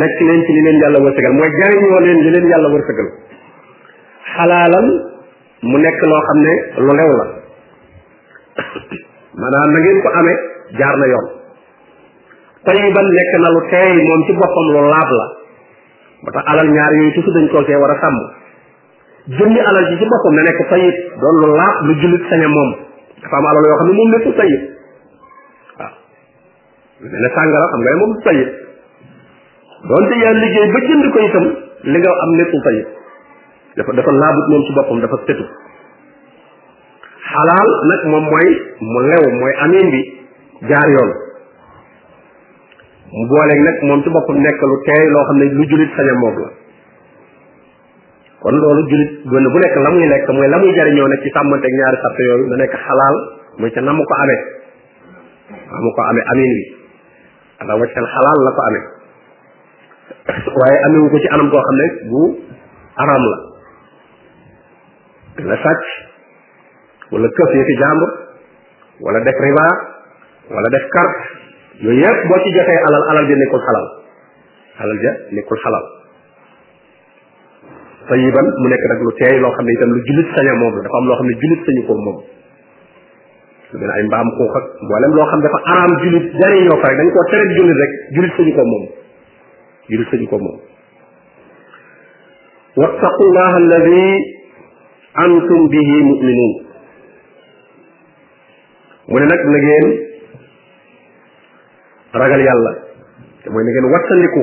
lekk 0.00 0.18
leen 0.26 0.40
ci 0.46 0.50
li 0.54 0.60
leen 0.66 0.76
yàlla 0.82 0.98
wërsëgal 1.06 1.32
mooy 1.34 1.50
jariñoo 1.60 2.00
leen 2.06 2.18
li 2.24 2.30
leen 2.34 2.46
yàlla 2.52 2.68
wërsëgal 2.74 3.08
xalaalan 4.36 4.86
mu 5.70 5.78
nekk 5.78 5.98
loo 6.10 6.20
xam 6.26 6.38
ne 6.46 6.54
lu 6.84 6.92
lew 7.00 7.10
la 7.20 7.24
maanaam 9.40 9.68
na 9.74 9.78
ngeen 9.82 10.00
ko 10.04 10.08
amee 10.20 10.36
jaar 10.78 10.96
na 11.02 11.06
yoon 11.12 11.26
tayiban 12.64 13.08
nekk 13.18 13.32
na 13.42 13.48
lu 13.54 13.60
teey 13.70 13.92
moom 14.08 14.22
ci 14.26 14.32
boppam 14.42 14.66
lu 14.74 14.80
laab 14.94 15.10
la 15.20 15.26
moo 16.22 16.32
tax 16.32 16.42
alal 16.48 16.68
ñaar 16.76 16.92
yooyu 16.96 17.12
toujours 17.16 17.34
dañ 17.36 17.46
koo 17.52 17.62
kee 17.66 17.76
war 17.76 17.90
a 17.92 17.98
sàmm 18.00 18.16
jëmmi 19.36 19.60
alal 19.60 19.86
ji 19.90 19.96
ci 19.98 20.06
boppam 20.10 20.34
na 20.36 20.42
nekk 20.42 20.60
tayib 20.70 20.94
doon 21.20 21.36
lu 21.44 21.56
laab 21.56 21.84
lu 21.86 21.92
jullit 22.00 22.24
sañ 22.30 22.44
a 22.44 22.48
moom 22.48 22.70
dafa 23.22 23.36
am 23.36 23.46
alal 23.50 23.64
yoo 23.68 23.76
xam 23.80 23.86
ne 23.90 23.94
moom 23.94 24.10
lépp 24.10 24.36
tayib 24.38 24.60
waaw 25.78 27.76
lu 27.76 27.82
nga 27.82 27.96
moom 28.00 28.12
tayib 28.24 28.48
doonte 29.88 30.14
yaa 30.24 30.32
liggéey 30.40 30.70
ba 30.72 30.78
jënd 30.88 31.10
ko 31.12 31.18
itam 31.28 31.44
li 31.84 31.98
nga 31.98 32.10
am 32.24 32.30
lépp 32.40 32.52
tayib 32.64 32.86
dafa 33.76 33.92
dafa 33.92 34.10
laabut 34.20 34.46
moom 34.50 34.62
ci 34.66 34.72
boppam 34.72 35.00
dafa 35.04 35.16
setu 35.26 35.44
xalaal 37.30 37.68
nag 37.92 38.00
moom 38.10 38.24
mooy 38.24 38.48
mu 38.80 38.98
lew 39.10 39.22
mooy 39.40 39.54
amiin 39.64 39.88
bi 39.94 40.00
jaar 40.70 40.88
yoon 40.94 41.25
mu 43.16 43.24
booleeg 43.32 43.60
nag 43.66 43.76
moom 43.88 44.00
ci 44.04 44.10
boppam 44.14 44.36
nekk 44.44 44.60
lu 44.70 44.76
teey 44.86 45.04
loo 45.12 45.24
xam 45.28 45.36
ne 45.40 45.46
lu 45.56 45.62
jullit 45.70 45.90
sañ 45.96 46.08
a 46.08 46.14
moom 46.22 46.36
la 46.44 46.48
kon 48.42 48.54
loolu 48.62 48.82
jullit 48.90 49.12
gone 49.32 49.48
bu 49.52 49.58
nekk 49.64 49.76
la 49.84 49.90
muy 49.90 50.06
lekk 50.12 50.28
mooy 50.36 50.48
la 50.52 50.56
muy 50.60 50.72
jariñoo 50.76 51.08
nag 51.08 51.20
ci 51.24 51.30
sàmmanteeg 51.34 51.74
ñaari 51.78 51.96
sart 52.02 52.16
yooyu 52.28 52.46
da 52.52 52.56
nekk 52.60 52.74
xalaal 52.84 53.16
muy 53.60 53.70
ca 53.72 53.80
na 53.80 53.92
ko 54.08 54.14
amee 54.22 54.40
na 55.82 55.90
ko 55.96 56.00
amee 56.10 56.24
amin 56.32 56.50
wi 57.78 57.86
la 60.92 61.10
ko 61.10 61.18
ci 61.22 61.28
anam 61.34 61.48
koo 61.52 61.62
xam 61.66 61.76
ne 61.80 61.86
bu 62.10 62.20
araam 63.00 63.24
la 63.32 63.38
la 65.50 65.56
sàcc 65.64 65.84
wala 67.12 67.28
këf 67.36 67.52
yi 67.56 67.64
fi 67.64 67.74
jàmbur 67.80 68.10
wala 69.04 69.18
def 69.24 69.38
riba 69.44 69.66
wala 70.54 70.68
def 70.76 70.86
carte 70.94 71.35
yooyu 71.82 72.00
yëpp 72.02 72.22
boo 72.28 72.38
ci 72.44 72.50
jotee 72.56 72.78
alal 72.88 73.04
alal 73.12 73.28
ja 73.32 73.36
nekkul 73.36 73.60
xalal 73.60 73.86
alal 74.80 74.96
mu 78.56 78.68
nekk 78.72 78.84
nag 78.88 79.00
lu 79.04 79.12
teey 79.20 79.38
loo 79.40 79.52
xam 79.56 79.64
ne 79.66 79.72
itam 79.76 79.92
lu 79.92 80.00
jullit 80.04 80.28
saña 80.36 80.54
moom 80.56 80.74
la 80.76 80.82
dafa 80.86 80.98
am 81.00 81.06
loo 81.08 81.14
xam 81.20 81.28
ne 81.28 81.34
jullit 81.42 81.62
sañu 81.66 81.82
ko 81.86 81.94
moom 82.00 82.18
lu 83.70 83.76
mel 83.80 83.90
ay 83.92 84.02
mbaam 84.08 84.28
xuux 84.30 84.54
mboolem 84.86 85.12
loo 85.18 85.26
xam 85.28 85.40
dafa 85.44 85.58
araam 85.72 85.92
jullit 86.04 86.26
jariñoo 86.40 86.76
ko 86.76 86.82
rek 86.86 86.96
dañ 86.98 87.08
koo 87.12 87.24
tere 87.30 87.44
jullit 87.56 87.76
rek 87.84 87.92
jullit 88.16 88.32
sañu 88.38 88.52
ko 88.56 88.62
moom 88.64 88.84
jullit 89.92 90.08
sañu 90.08 90.26
ko 90.32 90.38
moom 90.38 90.58
wattaqullaha 92.80 93.56
alladi 93.62 94.06
antum 95.16 95.68
bihi 95.68 95.96
muminun 96.08 96.52
mu 99.08 99.18
ne 99.20 99.26
nag 99.26 99.40
na 99.44 99.58
ngeen 99.60 100.05
ragal 102.22 102.40
yàlla 102.48 102.70
te 103.44 103.50
mooy 103.50 103.62
na 103.66 103.70
ngeen 103.74 103.86
wattandiku 103.94 104.42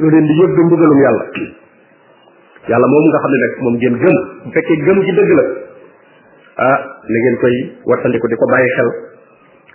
lu 0.00 0.10
leen 0.14 0.24
di 0.24 0.34
yàlla 1.04 1.24
yàlla 2.72 2.86
moom 2.92 3.04
nga 3.10 3.18
xam 3.22 3.30
ne 3.30 3.36
nag 3.44 3.52
moom 3.64 3.74
ngeen 3.78 3.96
gëm 4.02 4.14
bu 4.42 4.48
fekkee 4.54 4.76
gëm 4.86 4.98
ci 5.06 5.12
dëgg 5.16 5.30
la 5.38 5.44
ah 6.68 6.78
na 7.10 7.18
koy 7.42 7.56
wattandiku 7.90 8.26
di 8.28 8.36
ko 8.40 8.46
bàyyi 8.52 8.68
xel 8.76 8.88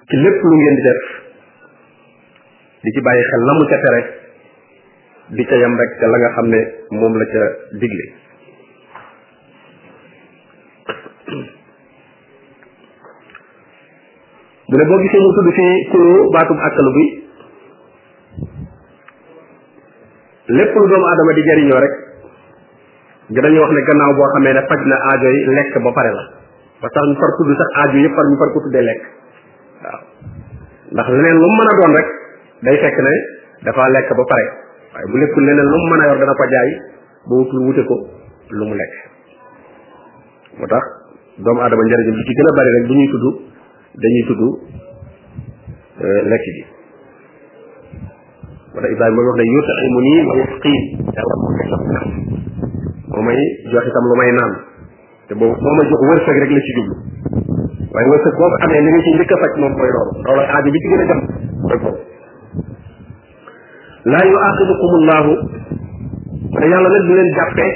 ci 0.09 0.15
lépp 0.23 0.39
lu 0.49 0.55
ngeen 0.59 0.75
di 0.79 0.83
def 0.89 1.01
di 2.83 2.89
ci 2.95 3.01
bàyyi 3.07 3.23
xel 3.29 3.41
la 3.47 3.53
ca 3.71 3.77
tere 3.85 4.01
di 5.35 5.43
ca 5.49 5.55
yam 5.61 5.73
rek 5.81 5.91
ca 5.99 6.05
la 6.07 6.17
nga 6.17 6.29
xam 6.35 6.47
ne 6.55 6.59
moom 6.99 7.13
la 7.21 7.25
ca 7.33 7.41
digle 7.81 8.05
mu 14.77 14.85
ne 14.85 14.95
gisee 15.01 15.19
mu 15.25 15.31
tudd 15.35 15.49
fii 15.57 15.75
kuloo 15.89 16.29
bi 16.93 17.27
lépp 20.49 20.71
lu 20.75 20.85
doomu 20.87 21.05
aadama 21.11 21.33
di 21.35 21.41
jariñoo 21.49 21.79
rek 21.83 21.93
ñu 23.33 23.59
wax 23.59 23.71
ne 23.73 23.81
gannaaw 23.87 24.13
boo 24.15 24.27
xamee 24.33 24.53
ne 24.55 24.61
faj 24.69 24.81
na 24.87 24.95
ajo 25.11 25.27
yi 25.35 25.41
lekk 25.57 25.73
ba 25.83 25.91
pare 25.97 26.11
la 26.15 26.23
ba 26.81 26.87
tax 26.95 27.03
ñu 27.09 27.15
far 27.19 27.29
tudd 27.37 27.51
sax 27.59 27.69
aajo 27.81 27.95
yëpp 28.03 28.13
far 28.15 28.25
ñu 28.29 28.35
far 28.39 28.49
ko 28.51 28.57
tuddee 28.63 28.81
lekk 28.87 29.03
waaw 29.83 29.99
ndax 30.95 31.07
leneen 31.11 31.37
lu 31.43 31.47
mu 31.51 31.61
a 31.67 31.73
doon 31.81 31.93
rek 31.99 32.07
day 32.63 32.77
fekk 32.79 32.97
ne 33.07 33.13
dafa 33.65 33.89
lekk 33.91 34.09
ba 34.19 34.23
pare 34.31 34.45
waaye 34.93 35.05
bu 35.11 35.15
lépp 35.19 35.35
leneen 35.37 35.65
lu 35.67 35.75
mu 35.83 35.87
mën 35.91 36.01
a 36.01 36.07
yor 36.07 36.19
dana 36.23 36.33
pajaay 36.41 36.69
jaay 36.69 36.79
ba 37.25 37.35
wute 37.67 37.83
ko 37.89 37.95
lu 38.55 38.63
mu 38.69 38.75
lekk 38.79 38.93
moo 40.59 40.67
tax 40.71 40.83
doomu 41.43 41.59
aadama 41.61 41.83
njariñam 41.83 42.15
li 42.15 42.23
ci 42.23 42.31
gën 42.37 42.47
a 42.51 42.55
bari 42.55 42.71
rek 42.77 42.85
bu 42.87 42.93
ñuy 42.95 43.07
tudd 43.11 43.27
dañuy 44.01 44.23
tudd 44.29 44.43
lekk 46.29 46.45
gi 46.55 46.63
wala 48.77 48.87
ibrahima 48.93 49.21
wax 49.25 49.35
ne 49.41 49.45
yut'imu 49.53 49.99
ni 50.05 50.13
wa 50.27 50.33
yasqin 50.41 50.75
yàlla 51.17 51.33
moo 51.41 51.53
may 51.57 51.65
jox 51.71 51.81
naan 51.89 52.11
moo 53.09 53.23
may 53.25 53.41
jox 53.73 53.83
itam 53.89 54.05
lu 54.11 54.15
may 54.21 54.31
naan 54.37 54.53
te 55.27 55.33
boobu 55.33 55.57
moo 55.65 55.75
may 55.81 55.85
jox 55.89 56.01
wërsëg 56.11 56.37
rek 56.43 56.51
la 56.53 56.61
ci 56.67 56.71
jublu 56.77 56.95
waaye 57.95 58.07
wërsëg 58.13 58.33
boobu 58.37 58.55
amee 58.67 58.81
li 58.85 58.89
nga 58.93 59.01
ci 59.01 59.09
njëkk 59.17 59.33
a 59.33 59.37
faj 59.43 59.53
moom 59.61 59.73
mooy 59.81 59.89
loolu 59.95 60.13
loolu 60.27 60.43
aajo 60.45 60.69
bi 60.77 60.81
ci 60.81 60.87
gën 60.93 61.01
a 61.01 61.05
jam 61.09 61.21
mooy 61.65 61.79
boobu 61.81 61.99
laa 64.13 64.23
yuaqidukum 64.29 64.91
allahu 64.99 65.31
mu 66.51 66.59
yàlla 66.69 66.87
nag 66.93 67.03
du 67.09 67.13
leen 67.17 67.29
jàppee 67.37 67.73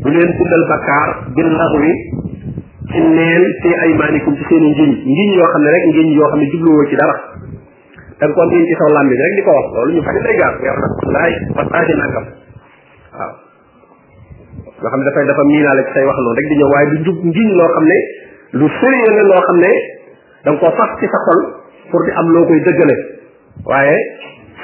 du 0.00 0.08
leen 0.16 0.30
tuddal 0.40 0.64
bakkaar 0.72 1.08
bil 1.36 1.50
laxwi 1.60 1.92
ci 2.92 3.00
neen 3.00 3.42
fi 3.64 3.70
ay 3.72 3.90
maanikum 3.96 4.36
ci 4.36 4.44
seen 4.48 4.62
i 4.68 4.70
ngiñ 5.00 5.30
yoo 5.36 5.48
xam 5.52 5.62
ne 5.64 5.70
rek 5.76 5.84
ngiñ 5.92 6.06
yoo 6.16 6.28
xam 6.30 6.38
ne 6.40 6.46
jubluwoo 6.52 6.86
ci 6.90 6.94
dara 7.00 7.16
da 8.20 8.24
nga 8.28 8.34
ko 8.36 8.42
ngiñ 8.46 8.62
ci 8.68 8.74
saw 8.78 8.88
làmmiñ 8.96 9.16
rek 9.24 9.34
di 9.38 9.42
ko 9.46 9.50
wax 9.56 9.66
loolu 9.74 9.90
ñu 9.96 10.02
bari 10.06 10.20
day 10.26 10.34
ah. 10.34 10.38
gaar 10.40 10.54
yow 10.60 10.74
xam 14.92 15.00
ne 15.00 15.06
dafay 15.08 15.24
dafa 15.30 15.42
miinaale 15.48 15.82
ci 15.88 15.92
say 15.96 16.04
wax 16.04 16.16
noonu 16.20 16.36
rek 16.36 16.46
di 16.50 16.54
ñëw 16.60 16.68
waaye 16.72 16.86
du 16.92 16.96
jub 17.08 17.18
ngiñ 17.32 17.48
loo 17.58 17.70
xam 17.76 17.84
ne 17.90 17.98
lu 18.60 18.66
sérieux 18.78 19.18
loo 19.30 19.40
xam 19.46 19.56
ne 19.64 19.72
da 20.44 20.48
nga 20.52 20.70
fas 20.76 20.90
ci 21.00 21.06
sa 21.08 21.18
xol 21.26 21.40
pour 21.88 22.00
di 22.04 22.10
am 22.12 22.26
loo 22.34 22.44
koy 22.44 22.60
dëggale 22.60 22.96
waaye 23.72 23.96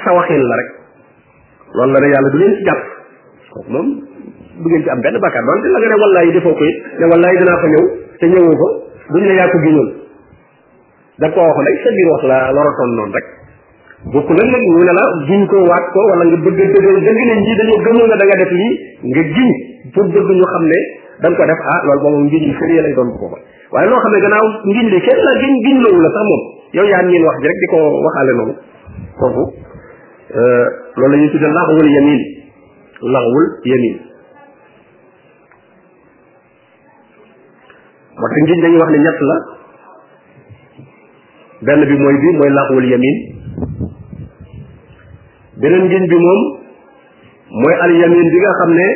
sa 0.03 0.13
waxin 0.13 0.37
la 0.45 0.55
rek 0.61 0.69
loolu 1.73 1.91
la 1.97 1.99
ne 1.99 2.07
yàlla 2.13 2.29
du 2.29 2.37
leen 2.37 2.53
ci 2.57 2.63
jàpp 2.63 2.81
moom 3.73 3.87
du 4.61 4.67
ci 4.69 4.89
am 4.93 5.01
benn 5.01 5.17
bàkkaar 5.17 5.43
doon 5.43 5.57
la 5.73 5.77
nga 5.81 5.87
ne 5.89 5.95
wallaayi 5.97 6.31
defoo 6.37 6.53
ko 6.53 6.65
ne 7.01 7.05
wallaayi 7.09 7.37
dinaa 7.41 7.57
fa 7.65 7.69
ñëw 7.73 7.85
te 8.19 8.27
ñëwoo 8.27 8.55
ko 8.59 8.67
duñ 9.13 9.23
la 9.27 9.33
yaa 9.39 9.49
ko 9.51 9.57
giñoon 9.63 9.89
da 11.19 11.27
ko 11.33 11.39
waxoon 11.39 11.65
rek 11.67 11.77
sa 11.83 11.89
biir 11.95 12.07
wax 12.11 12.21
la 12.29 12.39
lorotoon 12.55 12.91
noonu 12.95 13.11
rek 13.15 13.25
bokku 14.11 14.31
nag 14.35 14.47
nag 14.53 14.61
ñu 14.75 14.81
ne 14.87 14.91
la 14.99 15.03
giñ 15.27 15.41
ko 15.47 15.57
waat 15.69 15.85
ko 15.95 15.99
wala 16.11 16.23
nga 16.27 16.35
bëgg 16.43 16.57
dëgg 16.57 16.75
dëgg 16.75 17.07
ne 17.15 17.33
ñii 17.43 17.57
dañoo 17.59 17.79
gëmoon 17.85 18.07
na 18.11 18.15
da 18.19 18.25
nga 18.27 18.35
def 18.43 18.51
lii 18.51 18.71
nga 19.07 19.21
giñ 19.35 19.47
pour 19.95 20.03
bëgg 20.11 20.29
ñu 20.35 20.43
xam 20.51 20.63
ne 20.67 20.79
dañ 21.23 21.31
ko 21.39 21.43
def 21.47 21.59
ah 21.73 21.79
loolu 21.87 21.99
moom 22.03 22.25
ngiñ 22.27 22.43
yi 22.43 22.53
sërié 22.59 22.79
lay 22.83 22.93
doon 22.93 23.09
ko 23.15 23.23
ko 23.31 23.37
waaye 23.75 23.87
loo 23.87 23.99
xam 24.03 24.11
ne 24.11 24.19
gannaaw 24.23 24.47
ngiñ 24.67 24.85
li 24.93 24.99
kenn 25.07 25.19
la 25.27 25.33
giñ 25.39 25.51
giñ 25.65 25.75
loolu 25.83 25.99
la 26.03 26.09
sax 26.15 26.23
moom 26.27 26.43
yow 26.75 26.85
yaa 26.91 27.03
niin 27.07 27.23
wax 27.23 27.37
ji 27.39 27.47
rek 27.47 27.55
di 27.63 27.67
ko 27.71 27.77
waxaale 28.03 28.31
noonu 28.35 28.53
kooku 29.21 29.43
euh, 30.35 30.65
loolu 30.99 31.11
la 31.15 31.21
ñuy 31.23 31.29
tuddee 31.31 31.53
laxwul 31.55 31.87
yamin 31.97 32.19
laxwul 33.15 33.47
yamin 33.71 33.95
moo 38.19 38.27
tax 38.27 38.37
ngiñ 38.37 38.77
wax 38.83 38.89
ne 38.93 38.97
ñett 39.03 39.19
la 39.31 39.37
benn 41.67 41.81
bi 41.89 41.95
mooy 41.99 42.17
bi 42.23 42.29
mooy 42.37 42.49
laxwul 42.57 42.85
yamin 42.91 43.17
beneen 45.63 45.83
ngiñ 45.87 46.03
bi 46.11 46.15
moom 46.23 46.39
mooy 47.63 47.75
al 47.83 47.91
yamin 48.01 48.25
bi 48.31 48.37
nga 48.43 48.51
xam 48.59 48.71
ne 48.79 48.87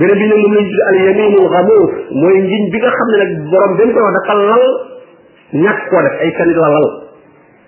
beneen 0.00 0.18
bi 0.18 0.26
ne 0.26 0.34
moom 0.42 0.52
la 0.54 0.90
ñuy 0.92 1.34
tudd 1.38 1.54
al 1.60 1.70
mooy 2.22 2.36
ngiñ 2.46 2.62
bi 2.74 2.78
nga 2.82 2.90
xam 2.98 3.08
ne 3.10 3.16
nag 3.22 3.30
borom 3.54 3.72
dañ 3.78 3.88
koy 3.94 4.02
wax 4.08 4.12
dafa 4.18 4.34
lal 4.42 4.64
ñàkk 5.54 5.86
koo 5.90 6.00
def 6.02 6.16
ay 6.22 6.30
fenn 6.36 6.50
la 6.58 6.68
lal 6.74 6.86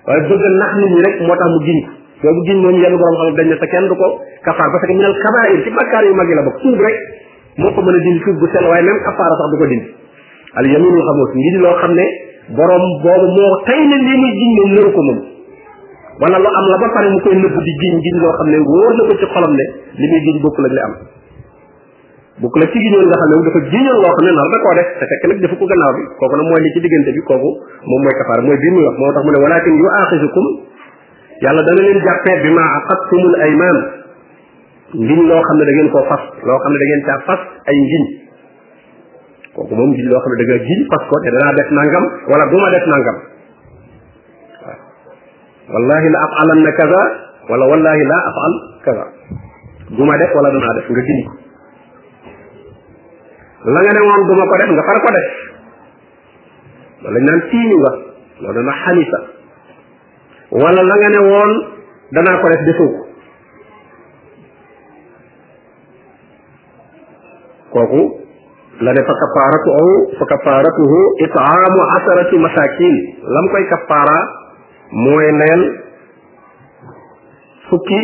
waaye 0.06 0.20
bëgg 0.28 0.44
nax 0.58 0.72
nit 0.78 0.90
ñi 0.94 1.02
rek 1.06 1.16
moo 1.26 1.36
tax 1.38 1.46
mu 1.52 1.58
giñ 1.66 1.80
ko 1.86 1.94
boobu 2.22 2.40
giñ 2.46 2.58
ñooñu 2.62 2.80
yenn 2.82 2.96
borom 2.98 3.14
xam 3.20 3.34
dañ 3.38 3.46
ne 3.48 3.56
te 3.62 3.66
kenn 3.70 3.86
du 3.86 3.94
ko 3.94 4.06
kafaar 4.42 4.66
parce 4.72 4.82
que 4.88 4.92
minal 4.98 5.14
kabair 5.22 5.62
ci 5.62 5.70
bakkaar 5.70 6.04
yu 6.04 6.14
mag 6.18 6.26
yi 6.26 6.34
la 6.34 6.42
bokk 6.42 6.58
tuub 6.62 6.74
rek 6.82 6.96
moo 7.60 7.70
ko 7.70 7.80
mën 7.86 7.94
a 7.94 7.98
dindi 8.02 8.20
tuub 8.24 8.36
bu 8.42 8.46
sell 8.50 8.66
waaye 8.66 8.82
même 8.82 8.98
a 8.98 9.12
sax 9.14 9.48
du 9.50 9.56
ko 9.62 9.66
dindi 9.70 9.88
al 10.58 10.66
yaminul 10.66 11.02
xamuus 11.06 11.30
ngi 11.38 11.50
di 11.54 11.58
loo 11.62 11.74
xam 11.78 11.92
ne 11.94 12.04
borom 12.58 12.84
boobu 13.06 13.26
moo 13.38 13.52
tey 13.68 13.80
ne 13.86 13.96
lii 14.06 14.18
muy 14.22 14.32
giñ 14.40 14.50
ne 14.58 14.62
nëru 14.74 14.90
ko 14.90 15.00
moom 15.06 15.20
wala 16.18 16.36
lu 16.42 16.50
am 16.50 16.66
la 16.72 16.76
ba 16.82 16.88
pare 16.90 17.08
mu 17.14 17.18
koy 17.22 17.34
nëbb 17.38 17.56
di 17.62 17.72
giñ 17.78 17.94
giñ 18.02 18.16
loo 18.18 18.34
xam 18.38 18.48
ne 18.50 18.58
wóor 18.58 18.92
na 18.98 19.02
ko 19.06 19.12
ci 19.22 19.26
xolam 19.30 19.54
ne 19.54 19.66
li 20.10 20.18
muy 20.26 20.40
bokk 20.42 20.58
la 20.62 20.68
li 20.74 20.80
am 20.82 20.94
bu 22.38 22.46
ko 22.50 22.56
la 22.62 22.66
ci 22.70 22.78
giñoon 22.78 23.04
nga 23.10 23.16
xamne 23.20 23.34
dafa 23.46 23.60
giñoon 23.72 23.98
lo 23.98 24.08
xamne 24.14 24.30
nar 24.38 24.48
da 24.54 24.58
ko 24.62 24.68
def 24.78 24.88
te 25.00 25.04
fekk 25.12 25.22
nak 25.30 25.38
defu 25.42 25.54
ko 25.58 25.64
gannaaw 25.70 25.92
bi 25.96 26.02
koku 26.20 26.34
na 26.38 26.42
moy 26.46 26.60
li 26.62 26.70
ci 26.74 26.78
diggante 26.84 27.10
bi 27.16 27.22
koku 27.26 27.50
mom 27.90 27.98
moy 28.06 28.14
kafar 28.18 28.40
moy 28.46 28.56
bi 28.62 28.68
mu 28.74 28.78
wax 28.86 28.94
motax 29.02 29.22
mu 29.26 29.30
ne 29.34 29.38
walakin 29.42 29.74
yu 29.74 29.88
yalla 31.42 31.62
da 31.62 31.66
dana 31.74 31.80
leen 31.82 31.98
jappé 32.06 32.32
bi 32.44 32.50
ma 32.54 32.62
aqattumul 32.78 33.32
aymaan 33.42 33.76
ngiñ 35.02 35.20
loo 35.26 35.40
xam 35.48 35.56
da 35.58 35.64
ngeen 35.66 35.88
ko 35.90 36.00
fas 36.10 36.22
lo 36.46 36.52
xamne 36.62 36.78
da 36.78 36.84
ngeen 36.90 37.02
ta 37.10 37.14
fas 37.26 37.40
ay 37.66 37.76
ngiñ 37.82 38.02
koku 39.58 39.72
mom 39.74 39.88
ngiñ 39.98 40.06
lo 40.06 40.18
xamne 40.22 40.36
da 40.38 40.44
nga 40.46 40.58
giñ 40.62 40.80
fas 40.94 41.02
ko 41.10 41.14
da 41.18 41.38
na 41.42 41.54
def 41.58 41.70
nangam 41.74 42.04
wala 42.30 42.44
buma 42.54 42.68
def 42.78 42.86
nangam 42.86 43.16
wallahi 45.74 46.06
la 46.14 46.18
af'alanna 46.26 46.70
kaza 46.78 47.02
wala 47.50 47.64
wallahi 47.66 48.02
la 48.12 48.18
af'al 48.30 48.54
kaza 48.86 49.04
buma 49.98 50.14
def 50.22 50.30
wala 50.38 50.54
danaa 50.54 50.74
def 50.78 50.86
nga 50.94 51.02
giñ 51.02 51.20
ko 51.26 51.32
la 53.66 53.80
nga 53.82 53.92
ne 53.92 54.00
woon 54.06 54.22
du 54.28 54.34
ko 54.48 54.56
def 54.58 54.70
nga 54.70 54.82
far 54.88 54.98
ko 55.02 55.08
def 55.10 55.30
lañ 57.02 57.24
naan 57.26 57.40
tiiñu 57.50 57.76
nga 57.82 57.92
loolu 58.44 58.60
na 58.62 58.72
xalisa 58.82 59.18
wala 60.50 60.80
la 60.90 61.08
ne 61.10 61.20
woon 61.30 61.50
danaa 62.14 62.40
ko 62.42 62.46
def 62.52 62.62
defoo 62.66 62.94
kooku 67.74 68.00
la 68.86 68.92
ne 68.92 69.00
fa 69.08 69.14
kafaaratuhu 69.22 69.86
fa 70.18 70.24
kafaaratuhu 70.34 70.98
itaamu 71.26 71.80
asarati 71.98 72.36
masakin 72.38 72.94
lam 73.34 73.46
koy 73.54 73.64
kafaara 73.74 74.18
mooy 75.02 75.32
neel 75.40 75.62
fukki 77.68 78.00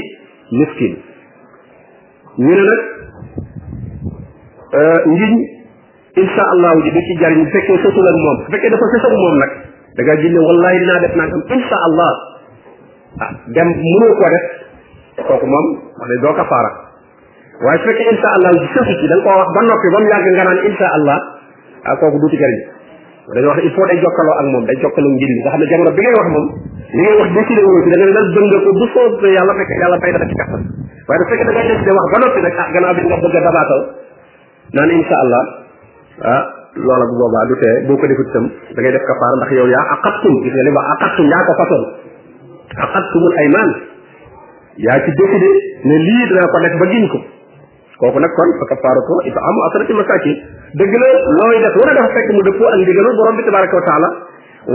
miskin 0.58 0.94
ñu 2.42 2.52
ne 2.58 2.62
nag 2.70 2.82
Euh, 4.74 4.98
ngiñ 5.14 5.32
insha 6.18 6.42
allahu 6.52 6.82
ji 6.84 6.90
da 6.96 7.00
ci 7.08 7.14
jariñ 7.20 7.42
bu 7.46 7.50
fekkee 7.54 7.78
sosul 7.84 8.06
ak 8.10 8.16
moom 8.22 8.36
bu 8.42 8.50
fekkee 8.54 8.70
dafa 8.74 8.86
sësagu 8.92 9.16
moom 9.22 9.36
nag 9.42 9.50
da 9.98 10.02
ngaa 10.06 10.16
jinne 10.22 10.40
wallahi 10.48 10.78
dinaa 10.82 10.98
def 11.04 11.14
nangam 11.20 11.42
insha 11.46 11.76
allah 11.86 12.10
ko 15.14 15.32
wax 15.38 15.40
ne 16.10 16.16
doo 16.26 16.32
kafaara 16.40 16.70
waaye 17.66 17.78
su 17.78 17.84
fekkee 17.90 18.06
insha 18.18 18.28
allah 18.38 18.50
ji 18.58 18.66
sësu 18.74 19.06
da 19.06 19.14
nga 19.22 19.36
wax 19.46 19.48
ba 19.58 19.62
noppi 19.70 19.88
ba 19.94 19.98
mu 20.02 20.08
yàgg 20.14 20.28
nga 20.38 20.42
naan 20.50 20.58
insha 20.66 20.86
ah, 20.90 21.94
bi 22.10 22.18
ngay 26.90 27.14
wax 27.14 27.28
moom 27.30 28.50
ko 28.58 28.70
bu 28.78 28.86
soob 28.96 29.22
yàlla 29.38 29.54
fekk 29.60 29.70
yàlla 29.82 29.98
fay 30.04 30.10
dara 30.18 30.26
ci 30.26 30.34
kattan 30.42 30.62
waaye 31.06 31.18
bu 31.22 31.26
fekkee 31.30 31.46
da 31.46 31.52
ngay 31.58 31.62
décidé 31.74 31.90
wax 32.00 32.06
ba 32.10 32.18
noppi 32.26 32.40
nag 32.48 32.54
ah 32.58 32.68
gannaaw 32.74 32.94
bi 32.98 33.02
nga 33.10 33.16
bëgg 33.22 33.38
dabaatal 33.48 33.82
nan 34.76 34.88
insha 34.94 35.16
allah 35.24 35.42
ah 36.34 36.42
loola 36.82 37.04
bu 37.10 37.14
boba 37.22 37.40
du 37.50 37.54
te 37.62 37.70
boko 37.90 38.04
defut 38.12 38.28
tam 38.34 38.44
da 38.74 38.78
ngay 38.84 38.92
def 38.96 39.04
kafaara 39.10 39.34
ndax 39.40 39.50
yow 39.60 39.68
ya 39.72 39.80
aqattum 39.94 40.34
gis 40.46 40.52
nga 40.56 40.64
li 40.68 40.72
ma 40.78 40.82
aqattum 40.94 41.24
yaa 41.32 41.42
ko 41.48 41.52
fatol 41.60 41.82
aqattum 42.86 43.24
ayman 43.42 43.68
ya 44.86 44.94
ci 45.04 45.10
décidé 45.20 45.50
ne 45.92 45.96
li 46.06 46.16
dana 46.32 46.48
ko 46.54 46.58
def 46.64 46.74
ba 46.82 46.86
giñ 46.94 47.04
ko 47.12 47.18
kooku 48.02 48.18
nak 48.24 48.32
kon 48.38 48.50
fa 48.60 48.66
ita 49.30 49.40
amu 49.50 49.58
asrati 49.68 49.92
masaki 50.02 50.32
deug 50.82 50.92
la 51.04 51.08
loy 51.38 51.56
def 51.66 51.74
wona 51.82 51.92
def 52.00 52.06
fek 52.18 52.26
mu 52.38 52.42
ko 52.58 52.64
ak 52.70 52.74
ndigalu 52.82 53.10
borom 53.20 53.34
bi 53.38 53.42
tabarak 53.50 53.72
wa 53.78 53.84
taala 53.88 54.08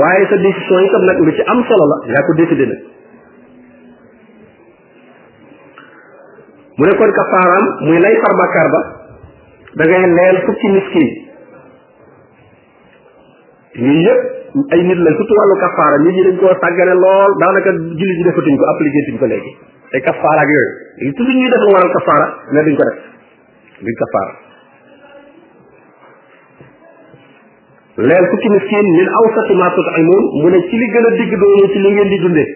waye 0.03 0.23
sa 0.31 0.35
décision 0.47 0.79
itam 0.87 1.03
nak 1.07 1.17
lu 1.19 1.31
ci 1.37 1.43
am 1.51 1.59
solo 1.71 1.85
la 1.91 1.95
ya 2.15 2.19
ko 2.25 2.31
décidé 2.39 2.65
nag 2.71 2.81
mu 6.79 6.83
ne 6.87 6.91
kon 7.03 7.11
kafaram 7.21 7.65
muy 7.87 7.97
lay 7.99 8.15
far 8.23 8.33
bàkkaar 8.43 8.69
ba 8.77 8.81
da 9.77 9.85
ngay 9.85 10.05
leel 10.17 10.37
fukki 10.45 10.67
miskin 10.73 11.07
yooyu 13.79 14.01
yëpp 14.07 14.73
ay 14.75 14.79
nit 14.87 14.99
la 15.07 15.11
surtout 15.17 15.37
wàllu 15.39 15.55
kafaara 15.63 15.97
nit 16.03 16.11
ñi 16.17 16.23
dañ 16.25 16.37
koo 16.41 16.53
sàggane 16.61 16.93
lool 16.97 17.31
daanaka 17.41 17.71
julli 17.99 18.13
ji 18.17 18.23
defatuñ 18.27 18.55
ko 18.57 18.65
appliqué 18.71 18.99
tuñ 19.09 19.17
ko 19.21 19.25
léegi 19.29 19.51
ay 19.93 20.01
kafaara 20.01 20.41
ak 20.45 20.49
yooyu 20.55 20.69
léegi 20.99 21.13
toujours 21.19 21.37
ñuy 21.37 21.49
def 21.53 21.61
waral 21.73 21.91
kafaara 21.97 22.25
mais 22.53 22.63
duñ 22.65 22.75
ko 22.79 22.83
def 22.89 22.97
duñ 23.85 23.95
kafaara 24.01 24.33
leel 28.09 28.25
fukki 28.33 28.49
miskin 28.57 28.85
min 28.97 29.07
awsati 29.21 29.53
ma 29.61 29.67
tut'imun 29.77 30.23
mu 30.41 30.47
ne 30.53 30.59
ci 30.67 30.75
li 30.81 30.87
gën 30.91 31.05
a 31.05 31.09
digg 31.17 31.31
doomu 31.41 31.65
ci 31.73 31.77
li 31.83 31.89
ngeen 31.93 32.09
di 32.09 32.17
dundee 32.25 32.49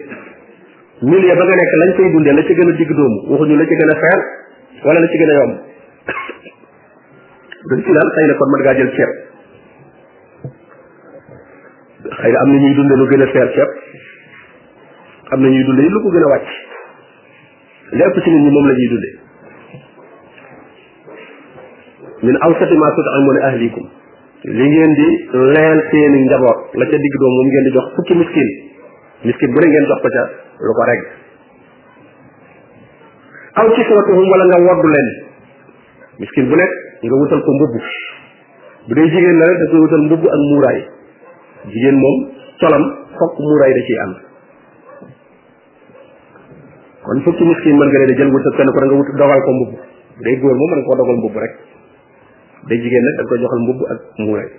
mil 1.02 1.22
ya 1.30 1.34
ba 1.38 1.44
nga 1.46 1.54
nekk 1.62 1.72
lañ 1.80 1.90
koy 1.96 2.10
dundee 2.10 2.32
la 2.34 2.42
ci 2.42 2.54
gën 2.58 2.68
a 2.68 2.72
digg 2.74 2.90
doomu 2.90 3.18
waxuñu 3.30 3.54
la 3.56 3.64
ci 3.70 3.74
gën 3.78 3.90
a 3.94 3.96
feer 4.02 4.18
wala 4.84 4.98
la 5.00 5.08
ci 5.14 5.18
gën 5.22 5.30
a 5.30 5.34
yomb 5.40 5.54
dañ 7.68 7.80
ci 7.82 7.90
daal 7.92 8.10
xëy 8.14 8.26
na 8.28 8.34
kon 8.38 8.48
mën 8.52 8.60
ngaa 8.64 8.74
jël 8.76 8.90
ceeb 8.94 9.10
xëy 12.18 12.32
na 12.32 12.38
am 12.42 12.48
na 12.52 12.56
ñuy 12.60 12.74
dunde 12.76 12.94
lu 13.00 13.06
gën 13.08 13.22
a 13.24 13.26
seer 13.32 13.48
ceeb 13.54 13.70
am 15.32 15.40
na 15.40 15.48
ñuy 15.48 15.64
dunde 15.64 15.80
lu 15.88 16.02
ko 16.04 16.10
gën 16.12 16.24
a 16.26 16.30
wàcc 16.34 16.48
li 17.96 18.02
ëpp 18.08 18.16
ci 18.24 18.30
nit 18.34 18.42
ñi 18.44 18.50
moom 18.52 18.66
la 18.68 18.74
min 22.24 22.36
awsati 22.48 22.76
ma 22.76 22.90
tud'amuna 22.98 23.40
ahlikum 23.48 23.86
li 24.44 24.66
ngeen 24.68 24.92
di 25.00 25.08
leel 25.32 25.78
seeni 25.90 26.18
njaboot 26.26 26.58
la 26.78 26.84
ca 26.84 26.96
digg 27.00 27.14
doom 27.20 27.32
moom 27.38 27.46
ngeen 27.48 27.64
di 27.66 27.70
jox 27.78 27.86
fukki 27.96 28.14
miskin 28.20 28.48
miskin 29.24 29.48
bu 29.52 29.58
ne 29.60 29.66
ngeen 29.72 29.88
jox 29.88 30.00
ko 30.02 30.08
ca 30.16 30.24
lu 30.66 30.72
ko 30.78 30.82
reg 30.90 31.00
aw 33.62 33.66
ci 33.74 33.82
suwatuhum 33.88 34.28
wala 34.34 34.44
nga 34.52 34.58
woddu 34.68 34.88
leen 34.96 35.08
miskin 36.20 36.48
bu 36.52 36.56
nekk 36.60 36.83
nga 37.04 37.16
wutal 37.20 37.40
ko 37.44 37.50
mbubb 37.54 37.72
bu 38.88 38.92
dee 38.96 39.06
jigéen 39.12 39.38
la 39.40 39.44
rek 39.50 39.58
da 39.62 39.66
koy 39.72 39.80
wutal 39.84 40.02
mbubb 40.08 40.22
ak 40.26 40.40
muuraay 40.48 40.78
jigéen 41.74 41.96
moom 42.00 42.16
colam 42.60 42.84
fokk 43.18 43.34
muuraay 43.44 43.72
da 43.78 43.82
ciy 43.88 43.98
am 44.04 44.12
kon 47.04 47.18
fukki 47.26 47.44
miskin 47.48 47.76
mën 47.76 47.88
nga 47.92 47.98
leen 48.00 48.12
a 48.12 48.16
jël 48.18 48.30
wutal 48.32 48.52
kenn 48.58 48.70
ko 48.72 48.78
da 48.80 48.86
nga 48.88 48.96
wut 48.98 49.08
dogal 49.20 49.40
ko 49.46 49.50
mbubb 49.58 49.72
bu 49.72 50.22
dee 50.28 50.36
góor 50.40 50.56
moom 50.60 50.70
mën 50.72 50.76
nga 50.80 50.84
koo 50.88 50.96
dogal 51.00 51.16
mbubb 51.20 51.36
rek 51.44 51.52
bu 52.62 52.66
dee 52.72 52.80
jigéen 52.80 53.02
nag 53.08 53.14
da 53.18 53.22
koy 53.28 53.38
joxal 53.44 53.60
mbubb 53.64 53.80
ak 53.94 53.98
muuraay 54.24 54.50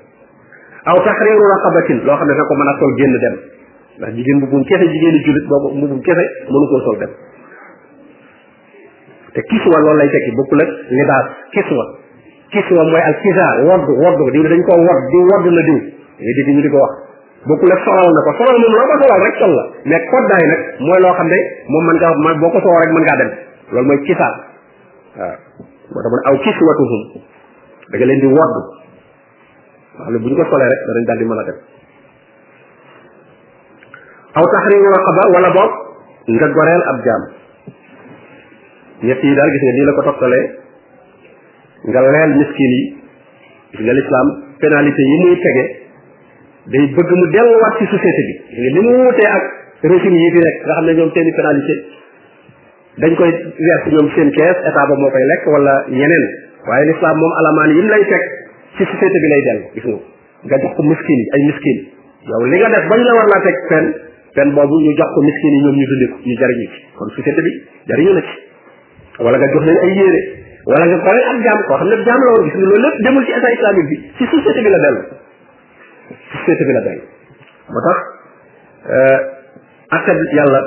aw 0.91 0.97
tahriru 1.01 1.45
raqabatin 1.53 1.99
loo 2.05 2.17
xam 2.19 2.27
ne 2.29 2.33
da 2.39 2.43
ko 2.49 2.53
mën 2.61 2.69
a 2.69 2.73
sol 2.81 2.91
génn 3.01 3.15
dem 3.25 3.35
ndax 3.97 4.11
jigéen 4.19 4.37
mbubbum 4.41 4.63
kese 4.69 4.85
jigéeni 4.93 5.19
jullit 5.25 5.45
boobu 5.49 5.67
mbubbum 5.81 6.01
kese 6.05 6.23
mënu 6.53 6.67
koo 6.73 6.81
sol 6.89 6.97
dem 7.01 7.11
te 9.35 9.41
kiswa 9.49 9.77
loolu 9.81 9.97
lay 9.99 10.09
tekki 10.13 10.31
bokkul 10.37 10.61
ak 10.63 10.69
libaas 10.93 11.25
kiswa 12.63 12.83
mooy 12.87 13.01
al 13.01 13.15
kisa 13.19 13.45
wodd 13.67 13.85
wodd 13.99 14.23
diw 14.35 14.45
dañ 14.47 14.61
ko 14.67 14.73
wodd 14.87 15.01
diw 15.11 15.23
wodd 15.31 15.45
na 15.51 15.61
diw 15.61 15.79
nga 15.81 16.31
dégg 16.35 16.49
ñu 16.55 16.61
di 16.63 16.69
ko 16.71 16.79
wax 16.79 16.93
bokkul 17.49 17.71
ak 17.75 17.81
solal 17.83 18.09
na 18.15 18.21
ko 18.27 18.31
solal 18.39 18.55
moom 18.61 18.73
loo 18.75 18.85
ko 18.87 18.95
solal 19.01 19.19
rek 19.25 19.35
sol 19.41 19.53
la 19.59 19.63
mais 19.89 20.03
koddaay 20.11 20.43
nag 20.51 20.61
mooy 20.87 20.99
loo 21.03 21.13
xam 21.19 21.27
ne 21.33 21.39
moom 21.73 21.83
mën 21.89 21.95
ngaa 21.99 22.13
man 22.25 22.37
boo 22.41 22.51
ko 22.55 22.59
solal 22.65 22.79
rek 22.85 22.91
mën 22.95 23.03
ngaa 23.07 23.17
dem 23.21 23.31
loolu 23.73 23.85
mooy 23.89 23.99
kisa 24.07 24.27
waaw 25.93 26.07
moo 26.07 26.07
tax 26.07 26.07
mu 26.13 26.17
ne 26.21 26.23
aw 26.29 26.35
kiswatuhum 26.45 27.03
da 27.91 27.95
nga 27.99 28.05
leen 28.09 28.19
di 28.23 28.27
wodd 28.39 28.55
xam 28.55 30.11
ne 30.13 30.17
bu 30.23 30.27
ñu 30.31 30.35
ko 30.39 30.45
solee 30.53 30.69
rek 30.71 30.81
danañ 30.89 31.05
daal 31.09 31.17
di 31.17 31.25
mën 31.31 31.39
a 31.39 31.43
dem 31.49 31.57
aw 34.39 34.43
tahriru 34.53 34.89
raqaba 34.95 35.23
wala 35.35 35.49
boog 35.57 35.71
nga 36.35 36.47
goreel 36.55 36.83
ab 36.93 36.97
jaam 37.07 37.23
ñett 39.05 39.21
yi 39.27 39.35
daal 39.35 39.49
gis 39.53 39.61
nga 39.67 39.73
nii 39.75 39.87
la 39.89 39.93
ko 39.99 40.03
toftalee 40.09 40.64
nga 41.89 41.99
leel 42.15 42.31
miskin 42.41 42.71
yi 42.77 42.81
gis 43.73 43.81
nga 43.85 43.93
lislaam 43.97 44.27
pénalité 44.61 45.01
yi 45.11 45.15
muy 45.23 45.35
tege 45.45 45.65
day 46.73 46.83
bëgg 46.95 47.11
mu 47.19 47.25
delluwaat 47.35 47.75
ci 47.79 47.85
société 47.93 48.21
bi 48.27 48.33
gis 48.53 48.71
li 48.77 48.81
mu 48.85 48.91
wutee 49.05 49.29
ak 49.37 49.43
régime 49.91 50.17
yi 50.23 50.29
fi 50.35 50.39
nekk 50.45 50.57
nga 50.65 50.73
xam 50.77 50.85
ne 50.89 50.93
ñoom 50.97 51.11
seen 51.15 51.27
i 51.29 51.33
dañ 53.03 53.11
koy 53.19 53.31
weer 53.63 53.79
ci 53.83 53.89
ñoom 53.93 54.07
seen 54.15 54.29
kees 54.37 54.57
état 54.69 54.85
moo 54.99 55.09
koy 55.13 55.25
lekk 55.33 55.43
wala 55.55 55.73
ñeneen 55.99 56.25
waaye 56.69 56.85
lislaam 56.89 57.15
moom 57.21 57.33
alamaan 57.41 57.71
yi 57.75 57.81
mu 57.85 57.89
lay 57.93 58.03
teg 58.11 58.23
ci 58.77 58.83
société 58.91 59.17
bi 59.23 59.27
lay 59.33 59.41
dellu 59.49 59.65
gis 59.75 59.85
nga 59.89 59.97
nga 60.49 60.55
jox 60.63 60.73
ko 60.79 60.83
miskin 60.91 61.19
yi 61.21 61.27
ay 61.37 61.41
miskin 61.51 61.77
yow 62.33 62.41
li 62.49 62.57
nga 62.61 62.69
def 62.73 62.85
bañ 62.89 62.99
la 63.07 63.13
war 63.19 63.27
laa 63.33 63.41
teg 63.45 63.57
pen 63.69 63.85
pen 64.35 64.49
boobu 64.57 64.75
ñu 64.85 64.91
jox 64.99 65.09
ko 65.15 65.19
miskin 65.29 65.51
yi 65.55 65.59
ñoom 65.65 65.75
ñu 65.79 65.85
dundee 65.91 66.09
ko 66.15 66.19
ñu 66.27 66.35
jariñu 66.41 66.67
ci 66.73 66.79
kon 66.97 67.07
société 67.17 67.41
bi 67.45 67.51
jariñu 67.93 68.11
na 68.17 68.23
wala 69.23 69.37
nga 69.39 69.47
wala 70.65 70.81
nga 70.89 70.97
xool 71.05 71.19
ak 71.29 71.37
jaam 71.45 71.59
koo 71.69 71.77
xam 71.79 71.87
ne 71.87 71.95
jaam 72.09 72.21
la 72.25 72.29
woon 72.33 72.45
gis 72.45 72.55
nga 72.57 72.65
loolu 72.69 72.81
lépp 72.85 72.97
demul 73.05 73.23
ci 73.25 73.31
état 73.37 73.51
islamique 73.55 73.89
bi 73.91 73.97
ci 74.19 74.23
société 74.35 74.59
bi 74.65 74.69
la 74.73 74.79
dellu 74.85 75.01
société 76.33 76.65
bi 76.69 76.73
la 76.77 76.81
dellu 76.85 77.05
moo 77.75 77.81
tax 77.87 77.99
euh, 78.01 79.19
atte 79.93 80.11
yàlla 80.39 80.61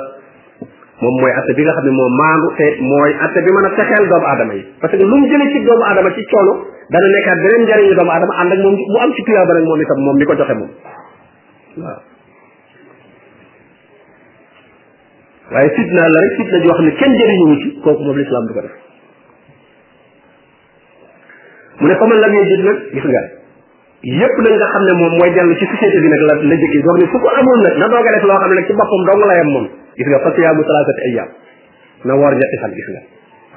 moom 1.03 1.15
mooy 1.19 1.33
atte 1.41 1.51
bi 1.59 1.63
nga 1.67 1.75
xam 1.77 1.83
ne 1.83 1.91
moo 1.99 2.09
maandu 2.21 2.47
te 2.61 2.65
mooy 2.91 3.11
atte 3.27 3.39
bi 3.47 3.51
mën 3.57 3.65
a 3.67 3.69
fexeel 3.79 4.05
doomu 4.13 4.25
aadama 4.33 4.55
yi 4.59 4.63
parce 4.81 4.93
que 4.95 4.99
lu 5.03 5.05
mu 5.19 5.27
jëlee 5.33 5.51
ci 5.55 5.59
doomu 5.67 5.83
aadama 5.91 6.13
ci 6.15 6.23
coono 6.31 6.53
dana 6.95 7.07
nekkaat 7.17 7.39
beneen 7.45 7.61
njariñu 7.67 7.95
doomu 7.99 8.11
aadama 8.15 8.33
ànd 8.43 8.51
ak 8.55 8.59
moom 8.63 8.75
mu 8.79 8.97
am 9.03 9.11
ci 9.11 9.21
tuyaaba 9.27 9.51
nag 9.59 9.65
moom 9.67 9.81
itam 9.87 9.97
moom 10.07 10.15
mi 10.15 10.25
ko 10.31 10.35
joxe 10.39 10.55
moom 10.61 10.71
waaw 11.83 12.01
waaye 15.53 15.69
fitna 15.75 16.07
la 16.15 16.19
rek 16.27 16.33
fitna 16.39 16.57
joo 16.63 16.73
xam 16.79 16.85
ne 16.87 16.93
kenn 17.03 17.13
jëriñu 17.19 17.55
ci 17.61 17.67
kooku 17.83 18.15
mu 21.81 21.85
ne 21.87 21.95
faman 21.99 22.19
lam 22.23 22.33
yajid 22.37 22.61
nag 22.67 22.77
gis 22.95 23.05
nga 23.13 23.21
yépp 24.15 24.37
nag 24.45 24.55
nga 24.59 24.67
xam 24.73 24.83
ne 24.87 24.93
moom 24.99 25.13
mooy 25.19 25.31
dellu 25.35 25.55
ci 25.59 25.65
société 25.73 25.97
bi 26.03 26.07
nag 26.11 26.19
la 26.29 26.33
la 26.49 26.55
jëkki 26.61 26.81
dox 26.87 26.97
ne 27.01 27.07
su 27.11 27.17
ko 27.23 27.27
amoon 27.39 27.59
nag 27.67 27.75
na 27.81 27.87
doog 27.91 28.05
a 28.05 28.11
def 28.15 28.23
loo 28.27 28.37
xam 28.41 28.49
ne 28.49 28.55
nag 28.59 28.65
ci 28.67 28.73
boppam 28.79 29.01
dong 29.09 29.23
la 29.31 29.35
yem 29.39 29.47
moom 29.53 29.67
gis 29.99 30.07
nga 30.11 30.19
fas 30.27 30.35
yaabu 30.43 30.61
salaasati 30.67 31.01
ayyaam 31.09 31.29
na 32.05 32.13
woor 32.19 32.35
ñetti 32.35 32.57
fan 32.63 32.71
gis 32.75 32.87
nga 32.93 32.99
xam 32.99 33.07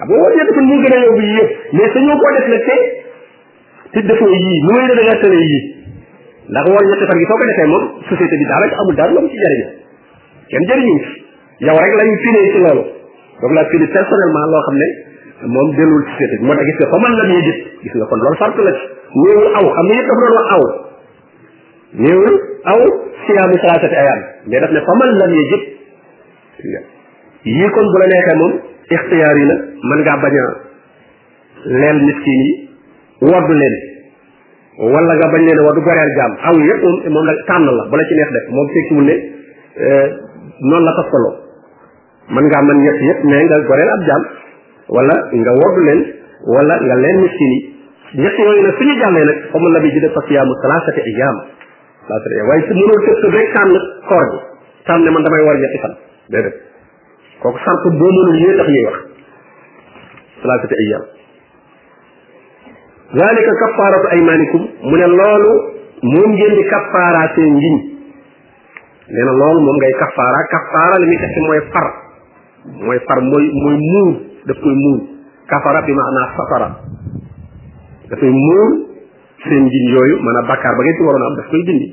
nga 0.07 0.15
woor 0.23 0.31
ñetti 0.39 0.53
fan 0.59 0.67
mu 0.71 0.77
gën 0.83 0.95
a 0.95 0.99
yóbbu 1.07 1.21
yii 1.21 1.35
yëpp 1.35 1.51
mais 1.79 1.91
sañoo 1.97 2.17
koo 2.23 2.31
def 2.39 2.47
nag 2.55 2.63
te 2.69 2.77
te 3.93 3.99
defoo 4.09 4.31
yii 4.31 4.61
nu 4.67 4.71
muy 4.71 4.87
da 4.91 5.03
nga 5.07 5.17
tële 5.23 5.39
yii 5.43 5.65
ndax 6.55 6.67
woor 6.73 6.85
ñetti 6.87 7.05
fan 7.11 7.19
gi 7.23 7.27
soo 7.27 7.39
ko 7.39 7.45
defee 7.51 7.69
moom 7.73 7.85
société 8.11 8.35
bi 8.41 8.45
daanaka 8.51 8.77
amul 8.83 8.95
dara 9.01 9.11
loolu 9.17 9.29
ci 9.35 9.39
jëriñu 9.43 9.69
kenn 10.53 10.65
jëriñu 10.71 10.97
yow 11.67 11.77
rek 11.83 11.93
lañu 12.01 12.17
filee 12.23 12.47
ci 12.55 12.59
loolu 12.67 12.83
donc 13.43 13.51
la 13.59 13.67
fili 13.67 13.87
personnellement 13.99 14.47
loo 14.55 14.63
xam 14.67 14.79
ne 14.79 14.91
moom 15.49 15.69
delluwul 15.75 16.05
ci 16.07 16.13
féete 16.19 16.37
moo 16.47 16.55
tax 16.55 16.65
gis 16.71 16.79
nga 16.79 16.89
fa 16.93 16.99
man 17.03 17.13
la 17.19 17.25
ñuy 17.31 17.43
gis 17.47 17.59
gis 17.83 17.93
nga 17.97 18.07
kon 18.11 18.19
loolu 18.23 18.39
sart 18.41 18.57
la 18.67 18.73
ci 18.79 18.85
néewul 19.23 19.47
aw 19.59 19.67
xam 19.75 19.87
nga 19.89 19.97
yëpp 19.99 20.11
dafa 20.11 20.25
doon 20.27 20.37
wax 20.39 20.49
aw 20.57 20.63
néewul 22.03 22.35
aw 22.73 22.81
siyaamu 23.27 23.57
salaasati 23.63 23.97
ayaan 24.03 24.21
mais 24.47 24.61
daf 24.63 24.71
ne 24.77 24.81
fa 24.87 24.93
man 25.01 25.11
la 25.19 25.27
ñuy 25.27 25.45
yii 27.43 27.71
kon 27.75 27.87
bu 27.93 27.97
la 28.03 28.07
neexee 28.13 28.39
moom 28.41 28.53
ixtiyaar 28.97 29.37
yi 29.41 29.45
la 29.51 29.55
mën 29.91 30.01
ngaa 30.05 30.19
bañ 30.25 30.35
a 30.39 30.47
leel 31.81 31.99
miskin 32.07 32.41
yi 32.47 32.51
woddu 33.21 33.55
leen 33.61 33.77
wala 34.79 35.15
goreel 35.27 36.11
jaam 36.19 36.33
aw 36.51 36.55
yëpp 36.71 36.83
moom 37.17 37.27
tànn 37.51 37.67
la 37.79 37.83
bu 37.91 37.95
la 37.99 38.05
ci 38.11 38.15
neex 38.21 38.31
def 38.39 38.45
moom 38.55 38.67
tekkiwul 38.75 39.05
ne 39.11 39.17
euh, 39.83 40.07
noonu 40.71 40.85
la 40.87 40.93
tas 41.01 41.09
ko 41.11 41.19
mën 42.31 42.45
ngaa 42.47 42.63
mën 42.63 42.79
ñett 42.87 42.99
yëpp 43.11 43.21
mais 43.25 43.43
nga 43.45 43.57
goreel 43.69 43.91
ab 43.99 44.03
jaam 44.07 44.25
wala 44.93 45.17
nga 45.33 45.53
wod 45.57 45.77
len 45.89 45.99
wala 46.45 46.75
nga 46.85 46.97
leen 47.01 47.25
sini 47.33 47.59
ñet 48.21 48.37
yoy 48.37 48.59
na 48.61 48.71
suñu 48.77 48.95
jàllee 49.01 49.25
nag 49.25 49.39
xamu 49.51 49.67
nabi 49.73 49.89
ji 49.89 50.01
dafa 50.05 50.21
siyaamu 50.29 50.53
salaasati 50.61 51.01
ayaam 51.01 51.37
salaasati 52.07 52.33
ayaam 52.37 52.49
waaye 52.51 52.63
ci 52.69 52.73
mënoo 52.77 52.99
tëdd 53.07 53.25
rek 53.37 53.49
tànn 53.57 53.73
koor 54.09 54.29
tan 54.87 55.01
ne 55.01 55.11
man 55.11 55.25
damay 55.25 55.43
war 55.49 55.57
ñet 55.57 55.75
fan 55.83 55.95
dede 56.29 56.51
koku 57.41 57.59
sant 57.65 57.81
bo 57.85 57.91
mënul 58.05 58.31
yee 58.45 58.55
tax 58.61 58.69
ñuy 58.69 58.85
wax 58.89 58.97
salaasati 60.43 60.75
ayyam 60.85 61.05
zalika 63.17 63.53
كفارة 63.63 64.01
aymanikum 64.13 64.63
mune 64.89 65.07
lolu 65.09 65.53
موم 66.13 66.31
ngeen 66.37 66.53
di 66.59 66.65
كفارة 66.69 67.27
te 67.35 67.43
جين 67.63 67.77
لأن 69.15 69.29
lolu 69.41 69.59
موم 69.69 69.77
ngay 69.79 69.95
كفارة 70.03 70.39
كفارة 70.53 70.97
limi 71.03 71.17
tax 71.23 71.33
moy 71.47 71.61
far 71.73 71.87
moy 72.85 72.99
far 73.07 73.19
moy 73.31 73.45
moy 73.65 73.79
mur 73.93 74.17
daf 74.51 74.59
koy 74.63 74.75
muur 74.83 74.97
kafara 75.51 75.81
bi 75.87 75.95
maanaa 75.99 76.27
safara 76.39 76.69
dafay 78.13 78.31
muur 78.37 78.67
seen 79.47 79.63
njiñ 79.69 79.85
yooyu 79.95 80.17
maanaam 80.27 80.47
bakkaar 80.51 80.75
ba 80.79 80.83
ngeen 80.85 80.97
ci 80.99 81.03
waroon 81.07 81.25
am 81.31 81.37
daf 81.41 81.49
koy 81.53 81.63
dindi 81.69 81.89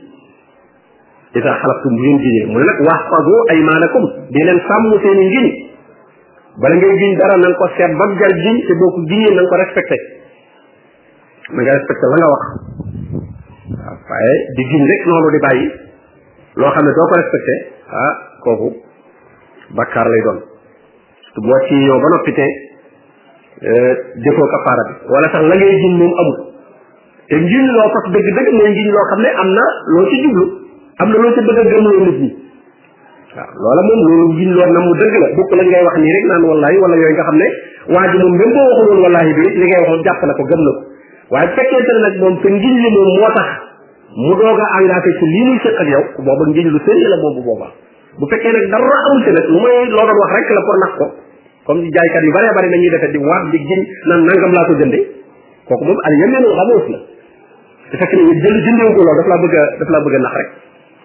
idaa 1.39 1.55
xalaqtum 1.63 1.91
bu 1.97 2.01
ngeen 2.03 2.17
jiñee 2.23 2.45
mu 2.51 2.55
ne 2.61 2.65
nag 2.71 2.79
waxfazu 2.89 3.35
aymaanakum 3.53 4.03
di 4.33 4.41
leen 4.47 4.59
sàmm 4.69 4.85
seen 5.03 5.19
i 5.25 5.27
ngiñ 5.33 5.47
ngay 6.61 6.93
giñ 7.01 7.11
dara 7.21 7.35
na 7.43 7.49
ko 7.59 7.65
seet 7.77 7.91
ba 7.99 8.03
mu 8.09 8.15
jar 8.21 8.33
giñ 8.45 8.55
te 8.67 8.71
boo 8.81 8.91
ko 8.95 8.99
giñee 9.11 9.31
na 9.35 9.41
nga 9.43 9.51
ko 9.51 9.55
respecté 9.63 9.97
na 11.53 11.59
nga 11.63 11.71
la 11.75 11.79
nga 12.19 12.27
wax 12.33 12.43
waaye 14.09 14.33
di 14.57 14.61
giñ 14.71 14.81
rek 14.91 15.01
noonu 15.09 15.29
di 15.35 15.39
bàyyi 15.47 15.65
loo 16.59 16.71
xam 16.73 16.83
ne 16.85 16.91
doo 16.97 17.07
ko 17.11 17.15
respecté 17.21 17.53
ah 18.03 18.13
kooku 18.43 18.69
bakkaar 19.77 20.07
lay 20.11 20.23
doon 20.27 20.39
su 21.39 21.39
boo 21.39 21.59
ci 21.67 21.73
yow 21.87 21.97
ba 22.03 22.07
noppi 22.07 22.33
euh, 23.61 23.95
wala 25.13 25.27
sax 25.31 25.41
la 25.47 25.55
ngay 25.55 25.73
jiñ 25.83 25.93
moom 25.99 26.13
amul 26.21 26.37
te 27.27 27.35
dëgg-dëgg 27.35 28.49
mooy 28.59 28.69
njiñ 28.73 28.87
xam 29.11 29.19
ne 29.23 29.29
am 29.41 29.49
na 29.55 29.63
loo 29.87 30.07
am 31.03 31.09
na 31.09 31.17
loo 31.23 31.31
ci 31.35 31.41
bëgg 31.47 31.57
a 31.57 31.63
gëmloo 31.63 32.03
nit 32.07 32.19
ñi 32.23 32.29
waaw 33.35 33.51
loola 33.55 33.81
moom 33.83 33.99
loolu 34.05 34.55
la 34.55 35.29
bokk 35.37 35.51
wax 35.55 35.97
nii 36.01 36.11
rek 36.15 36.25
naan 36.29 36.43
wala 36.49 36.67
yooyu 36.73 37.13
nga 37.13 37.25
xam 37.27 37.35
ne 37.41 37.47
waa 37.93 38.07
bi 38.07 38.17
li 38.19 39.65
ngay 39.69 39.81
waxoon 39.83 40.03
jàpp 40.07 40.23
na 40.27 40.33
ko 40.33 40.43
ko 40.43 40.71
waaye 41.33 41.47
fekkente 41.55 41.91
ne 41.97 42.01
nag 42.07 42.15
moom 42.21 42.35
te 42.41 42.47
njiñ 42.49 42.75
li 42.83 42.89
moom 42.95 43.17
moo 43.19 43.31
tax 43.37 43.47
mu 44.17 44.33
doog 44.39 44.59
a 44.65 44.81
engagé 44.81 45.11
ci 45.19 45.25
lii 45.33 45.45
muy 45.47 45.59
sëq 45.63 45.75
ak 45.83 45.87
yow 45.93 46.03
booba 46.25 46.43
njiñ 46.53 46.65
lu 46.73 46.79
sëriñ 46.85 47.05
la 47.13 47.17
boobu 47.23 47.41
booba 47.47 47.67
bu 48.19 48.25
fekkee 48.33 48.51
nag 48.55 48.65
dara 48.73 48.87
amul 49.05 49.21
ci 49.25 49.31
nag 49.37 49.45
may 49.51 49.85
loo 49.93 50.05
wax 50.23 50.31
rek 50.37 50.49
la 50.57 50.61
pour 50.65 50.77
nax 50.83 50.91
ko 50.97 51.07
comme 51.69 51.85
jaaykat 51.93 52.23
yu 52.25 52.31
bëree 52.33 52.53
bëri 52.57 52.69
nañuy 52.73 52.89
defee 52.93 53.11
di 53.13 53.17
waat 53.29 53.43
di 53.53 53.57
giñ 53.69 53.79
naan 54.09 54.25
nangam 54.29 54.51
laa 54.57 54.65
ko 54.69 54.73
jënde 54.81 54.99
kooku 55.69 55.83
moom 55.85 55.99
al 56.09 56.15
yamiinul 56.21 56.55
xamuus 56.57 56.85
la 56.93 56.97
te 57.91 57.95
fekk 58.01 58.11
ne 58.17 58.23
jënd 58.41 58.57
jëndewu 58.65 58.91
ko 58.97 59.01
lool 59.05 59.17
daf 59.19 59.27
laa 59.29 59.37
bëgg 59.43 59.55
a 59.61 59.65
laa 59.93 60.01
bëgg 60.05 60.15
a 60.15 60.19
nax 60.25 60.35
rek 60.41 60.49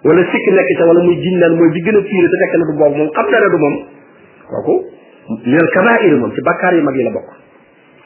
wala 0.09 0.21
sikk 0.33 0.45
nekk 0.57 0.69
ca 0.79 0.85
wala 0.89 1.01
muy 1.05 1.17
jiñ 1.21 1.37
naan 1.37 1.53
mooy 1.59 1.69
bi 1.69 1.81
gën 1.85 1.95
a 1.95 2.01
fiire 2.09 2.27
te 2.33 2.37
fekk 2.41 2.53
na 2.57 2.65
boobu 2.81 2.97
moom 2.97 3.09
xam 3.13 3.25
na 3.29 3.37
ne 3.37 3.47
moom 3.61 3.75
kooku 4.55 4.75
minal 5.45 5.67
kabaa'ir 5.77 6.13
moom 6.21 6.31
ci 6.33 6.41
bakkaar 6.49 6.73
yu 6.73 6.81
mag 6.89 6.95
yi 6.97 7.03
la 7.03 7.11
bokk 7.11 7.29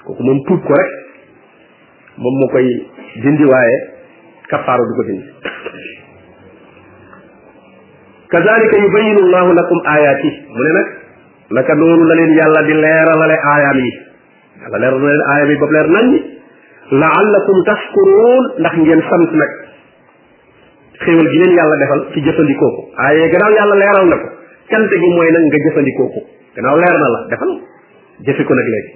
kooku 0.04 0.22
moom 0.28 0.40
tuub 0.48 0.62
ko 0.68 0.74
rek 0.82 0.92
moom 2.20 2.36
moo 2.44 2.50
koy 2.56 2.68
dindi 3.24 3.46
waaye 3.54 3.76
kafaaro 4.52 4.84
du 4.84 4.94
ko 5.00 5.04
dindi 5.08 5.26
kazalika 8.36 8.76
yubayinu 8.84 9.22
llahu 9.32 9.56
lakum 9.56 9.80
ayati 9.96 10.28
mu 10.52 10.60
ne 10.60 10.99
naka 11.52 11.74
noonu 11.76 12.04
la 12.06 12.16
leen 12.16 12.34
yàlla 12.38 12.62
di 12.68 12.74
leeralale 12.74 13.38
aayaam 13.54 13.78
yi 13.80 13.92
yàlla 14.62 14.78
leeral 14.82 15.00
na 15.02 15.08
leen 15.10 15.22
aayaam 15.32 15.50
yi 15.50 15.58
boobu 15.58 15.74
leer 15.74 15.88
nañ 15.98 16.08
laallakum 17.02 17.58
tashkuruun 17.66 18.44
ndax 18.60 18.74
ngeen 18.78 19.02
sant 19.10 19.32
nag 19.42 19.52
xéewal 21.04 21.28
yàlla 21.60 21.76
defal 21.84 22.02
jëfandikoo 22.26 22.72
aaye 23.06 23.30
gannaaw 23.34 23.54
yàlla 23.60 23.76
leeral 23.82 24.06
na 24.10 24.18
ko 24.22 24.28
cant 24.72 24.88
gi 25.02 25.08
mooy 25.16 25.30
nag 25.34 25.44
nga 25.50 25.60
jëfandikoo 25.66 26.08
ko 26.14 26.20
leer 26.84 26.96
na 27.02 27.08
la 27.16 27.20
defal 27.32 27.52
jëfe 28.26 28.44
ko 28.48 28.54
nag 28.56 28.68
léegi 28.74 28.92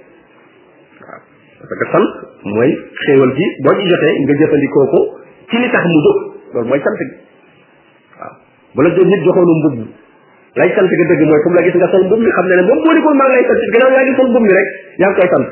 waaw 1.02 1.22
parce 1.70 1.86
sant 1.92 2.10
mooy 2.54 2.70
xéewal 3.04 3.30
gi 3.36 3.46
boo 3.64 3.74
ci 3.80 3.84
jotee 3.90 4.14
nga 4.24 4.34
jëfandikoo 4.40 5.04
ci 5.50 5.56
li 5.62 5.68
tax 5.74 5.84
mu 5.94 5.98
jóg 6.06 6.18
loolu 6.52 6.68
mooy 6.70 6.80
sant 6.86 6.96
gi 7.02 7.06
waaw 8.20 8.34
bu 8.74 8.80
la 8.82 8.88
nit 9.10 9.20
joxoonu 9.26 9.54
mbubb 9.58 10.03
lay 10.54 10.68
sant 10.74 10.88
ga 10.90 11.04
dëgg 11.10 11.22
mooy 11.28 11.40
comme 11.44 11.54
la 11.58 11.62
gis 11.66 11.74
nga 11.82 11.88
sol 11.92 12.04
mbubb 12.08 12.20
mi 12.24 12.28
xam 12.34 12.46
ne 12.50 12.54
ne 12.58 12.62
moom 12.66 12.78
moo 12.82 12.94
ni 12.96 13.00
ko 13.06 13.14
maa 13.20 13.28
ngi 13.30 13.34
lay 13.38 13.44
sant 13.50 13.60
gannaaw 13.74 13.90
yaa 13.94 14.04
ngi 14.06 14.14
sol 14.18 14.28
mbubb 14.34 14.42
mi 14.42 14.48
rek 14.56 14.68
yaa 15.02 15.10
ngi 15.10 15.16
koy 15.18 15.28
sant 15.34 15.46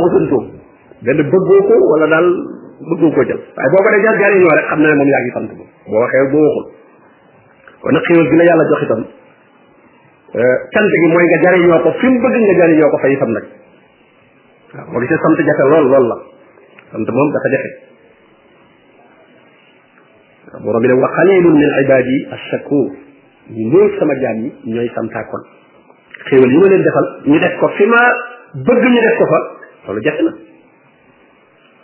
waxee 8.51 9.03
bi 10.31 10.37
eh, 10.39 10.55
mooy 11.11 11.25
nga 11.27 11.37
jariñoo 11.43 11.79
ko 11.83 11.89
fi 11.99 12.05
mu 12.07 12.17
bëgg 12.23 12.35
nga 12.39 12.55
jariñoo 12.59 12.89
jafe 14.95 15.45
lool 15.71 15.85
lool 15.91 16.05
la 16.07 16.15
sant 16.91 17.09
moom 17.17 17.31
dafa 17.35 17.49
jafe 17.53 17.71
borom 20.65 20.81
bi 20.81 20.87
ne 20.87 20.93
wa 21.01 21.07
xalilun 21.15 21.55
min 21.63 21.75
ibadi 21.83 22.17
ashakur 22.37 22.87
ñu 23.49 23.65
néew 23.73 23.93
sama 23.99 24.15
jaam 24.23 24.39
yi 24.45 24.51
ñooy 24.73 24.89
santaakoon 24.95 25.43
xéewal 26.27 26.51
yi 26.51 26.57
ma 26.63 26.67
leen 26.73 26.83
defal 26.87 27.05
ñu 27.31 27.39
def 27.45 27.55
ko 27.61 27.67
fi 27.77 27.85
ma 27.93 28.01
bëgg 28.67 28.83
ñu 28.93 29.01
def 29.05 29.17
ko 29.21 29.25
fa 29.31 29.39
loolu 29.87 30.01
jafe 30.07 30.21
na 30.27 30.31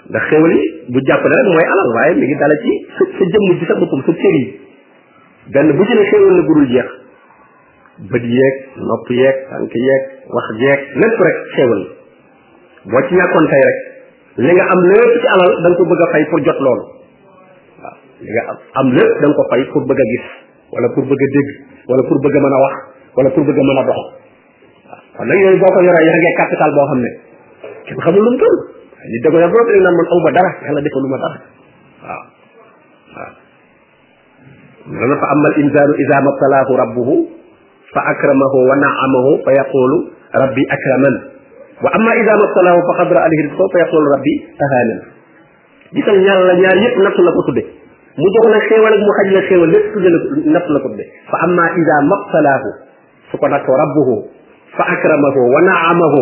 ndax 0.10 0.24
xéewal 0.32 0.52
yi 0.58 0.62
bu 0.94 1.00
jàpp 1.10 1.24
ne 1.24 1.36
rek 1.40 1.46
mooy 1.56 1.66
alal 1.72 1.90
waaye 1.96 2.16
mi 2.16 2.28
ngi 2.28 2.36
dala 2.44 2.56
ci 2.64 2.72
sa 2.98 3.24
jëmm 3.32 3.60
ji 3.60 3.66
sa 3.66 3.76
boppam 3.80 4.02
sa 4.06 4.14
cër 4.22 4.36
yi 4.40 4.46
benn 5.56 5.72
bu 5.80 5.86
ci 5.88 5.94
ne 5.96 6.04
xéewal 6.12 6.36
na 6.36 6.42
gurul 6.50 6.68
jeex 6.76 6.90
bët 8.12 8.24
yeeg 8.24 8.56
nopp 8.92 9.10
yeeg 9.22 9.36
tànk 9.50 9.74
yeeg 9.74 10.04
wax 10.38 10.48
jeeg 10.60 10.80
lépp 11.04 11.20
rek 11.28 11.38
xéewal 11.56 11.82
boo 12.92 13.02
ci 13.08 13.16
ñàkkoon 13.22 13.48
tey 13.54 13.64
rek 13.72 13.97
li 14.38 14.50
nga 14.54 14.66
am 14.70 14.80
lépp 14.86 15.12
ci 15.22 15.28
alal 15.34 15.50
da 15.66 15.70
ko 15.78 15.84
bëgg 15.90 16.02
a 16.02 16.06
fay 16.14 16.24
pour 16.30 16.40
jot 16.46 16.60
loolu 16.62 16.84
waaw 17.82 17.96
li 18.22 18.30
nga 18.36 18.44
am 18.82 18.88
lépp 18.98 19.14
da 19.24 19.28
ko 19.34 19.44
fay 19.52 19.62
pour 19.74 19.82
bëgg 19.90 20.00
a 20.00 20.06
gis 20.14 20.26
wala 20.74 20.88
pour 20.94 21.04
bëgg 21.10 21.22
a 21.26 21.28
dégg 21.36 21.50
wala 21.90 22.02
pour 22.06 22.18
bëgg 22.22 22.36
a 22.38 22.40
mën 22.44 22.54
a 22.54 22.60
wax 22.66 22.76
wala 23.18 23.30
pour 23.34 23.44
bëgg 23.50 23.58
a 23.58 23.64
mën 23.66 23.80
a 23.82 23.84
dox 23.90 24.00
waaw 24.86 25.18
kon 25.18 26.70
boo 26.78 26.86
xam 26.86 27.00
ne 27.02 27.10
kenn 27.88 27.98
xamul 28.04 28.22
lu 28.26 28.30
mu 28.30 28.38
toll 28.42 28.58
nit 29.14 29.22
da 29.26 29.30
ko 29.34 29.38
yor 29.42 29.50
boobu 29.50 30.20
ma 30.24 30.32
dara 30.38 30.50
yàlla 30.66 30.82
defalu 30.86 31.08
ma 31.14 31.18
dara 31.24 31.38
waaw 32.06 32.22
waaw 33.18 33.34
dana 35.02 35.16
fa 35.24 35.28
amal 35.34 35.54
insaanu 35.64 35.94
ida 36.04 36.16
mabtalaahu 36.30 36.72
rabbuhu 36.84 37.16
fa 37.94 38.02
akramahu 38.12 38.58
wa 38.70 38.76
naamahu 38.86 39.32
fa 39.46 39.52
yaqulu 39.60 39.98
rabbi 40.44 40.62
akraman 40.78 41.37
واما 41.84 42.12
اذا 42.14 42.36
مسله 42.36 42.74
فقد 42.90 43.08
راى 43.18 43.30
له 43.32 43.42
رزقه 43.54 43.68
فيقول 43.74 44.04
ربي 44.16 44.36
اهانا 44.66 44.96
ديتال 45.94 46.16
يالا 46.30 46.54
نيار 46.60 46.78
ييب 46.84 47.00
نات 47.06 47.20
لا 47.20 47.32
كوتدي 47.38 47.64
مو 48.20 48.26
جوخنا 48.36 48.60
خيوال 48.70 48.94
مو 49.00 49.12
خاج 49.18 49.28
لا 49.34 49.42
خيوال 49.50 49.70
ليب 49.72 49.84
تودي 49.94 50.10
نات 50.54 50.66
لا 50.70 50.80
كوتدي 50.84 51.06
فاما 51.32 51.64
اذا 51.80 51.96
مسله 52.12 52.62
فقد 53.32 53.50
نك 53.56 53.66
ربه 53.84 54.10
فاكرمه 54.78 55.38
ونعمه 55.54 56.14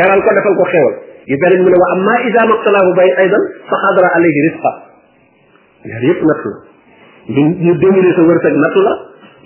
يرال 0.00 0.20
كو 0.26 0.30
دافال 0.36 0.54
كو 0.58 0.64
خيوال 0.72 0.94
يبل 1.32 1.52
من 1.66 1.72
واما 1.82 2.14
اذا 2.28 2.40
مسله 2.52 2.94
باي 2.96 3.18
ايضا 3.18 3.38
فقد 3.70 3.94
راى 4.04 4.18
له 4.24 4.34
رزقه 4.48 4.72
نيار 5.86 6.00
يعني 6.00 6.04
ييب 6.10 6.20
نات 6.30 6.44
لا 6.44 6.70
ني 7.64 7.72
ديمولي 7.80 8.10
سا 8.16 8.22
ورتك 8.28 8.54
نات 8.64 8.76
لا 8.86 8.92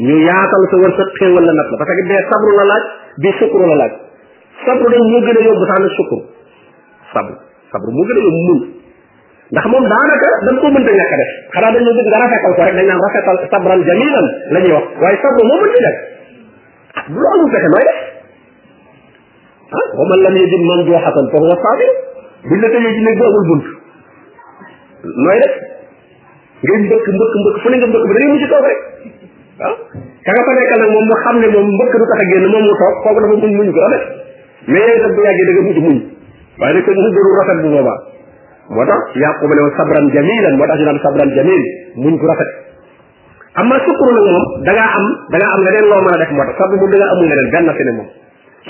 ني 0.07 0.17
ياتال 0.29 0.63
سا 0.71 0.77
ورتك 0.83 1.09
خيوال 1.21 1.43
لا 1.47 1.53
نات 1.59 1.69
لا 1.73 1.85
دي 2.13 2.19
صبر 2.33 2.49
لا 2.59 2.65
لاج 2.71 2.83
بي 3.23 3.31
شكر 3.41 3.63
لا 3.71 3.75
لاج 3.83 3.93
sabru 4.67 4.87
dañ 4.93 5.05
moo 5.11 5.21
gën 5.27 5.37
a 5.39 5.43
yóbbu 5.47 5.65
sax 5.71 5.79
na 5.85 5.89
sukkur 5.97 6.21
sabru 7.13 7.35
sabru 7.73 7.91
gën 7.93 8.19
a 8.19 8.23
yóbbu 8.27 8.41
muñ 8.49 8.59
ndax 9.55 9.65
moom 9.73 9.85
daanaka 9.93 10.29
dañ 10.47 10.57
ko 10.61 10.67
mënta 10.75 10.93
ñàkk 10.99 11.13
a 11.15 11.17
def 11.21 11.31
xanaa 11.55 11.73
dañu 11.75 11.91
nga 11.93 12.19
rafetal 13.05 13.37
ko 13.41 13.45
sabran 13.53 13.81
jamilan 13.89 14.27
la 14.53 14.59
ñuy 14.63 14.73
wax 14.73 14.85
waaye 15.03 15.17
sabru 15.25 15.43
moo 15.49 15.59
mënta 15.65 15.81
def 15.85 15.97
ah 16.99 17.05
bu 17.13 17.21
def 17.53 17.67
ah 19.79 19.85
wa 19.99 20.05
man 20.11 20.19
lam 20.25 20.35
yajid 20.43 20.63
manduxatan 20.69 21.27
fa 21.33 21.37
huwa 21.43 21.57
saabir 21.65 21.91
buñ 22.49 22.59
la 22.65 22.71
bu 23.19 23.23
amul 23.29 23.45
bunt 23.51 23.67
nooy 25.25 25.39
def 25.45 25.55
ngay 26.65 26.79
mbëkk 26.87 27.07
mbëkk 27.17 27.33
mbëkk 27.45 27.57
fu 27.63 27.67
ne 27.69 27.77
nga 27.79 27.87
mbëkk 27.91 28.05
bi 28.09 28.13
da 28.17 28.19
ngay 28.21 28.31
mujj 28.33 28.45
ah, 29.65 29.71
ka 30.27 30.31
nga 30.35 30.43
fa 30.49 30.53
nekkal 30.59 30.83
moom 30.95 31.05
mu 31.11 31.15
xam 31.23 31.37
ne 31.43 31.47
moom 31.55 31.67
mbëkk 31.79 31.93
du 32.01 32.05
tax 32.11 32.19
a 32.23 32.25
génn 32.31 32.47
moom 32.53 32.65
mu 32.69 32.75
toog 32.81 32.95
kooku 33.05 33.21
dafa 33.23 33.37
muñ 33.39 33.53
muñ 33.59 33.69
ko 33.75 33.81
rafet 33.85 34.34
mais 34.67 34.81
yooyu 34.81 35.03
tam 35.05 35.15
bu 35.17 35.21
yàggee 35.25 35.45
da 35.49 35.53
nga 35.57 35.63
mujj 35.67 35.79
muñ 35.85 35.97
waaye 36.61 36.75
nag 36.77 36.85
ko 36.87 36.91
muñ 36.97 37.05
gënu 37.15 37.31
rafet 37.39 37.59
bu 37.65 37.69
boobaa 37.75 37.99
moo 38.73 38.85
tax 38.91 39.01
yàqub 39.23 39.51
ne 39.53 39.71
sabran 39.77 40.05
jamilan 40.15 40.55
moo 40.57 40.67
tax 40.69 40.79
ñu 40.81 40.85
naan 40.89 41.01
sabran 41.05 41.31
jamil 41.37 41.63
muñ 42.01 42.13
gu 42.17 42.27
rafet 42.31 42.51
amma 43.61 43.77
sukkur 43.85 44.13
nag 44.13 44.25
moom 44.25 44.65
da 44.65 44.73
am 44.73 45.07
da 45.33 45.37
ngaa 45.41 45.53
am 45.53 45.61
leneen 45.67 45.87
loo 45.91 46.01
mën 46.05 46.15
a 46.15 46.19
def 46.23 46.31
moo 46.33 46.45
tax 46.49 46.57
sabr 46.57 46.77
moom 46.77 46.91
da 46.91 47.07
ne 47.13 47.93
moom 47.99 48.09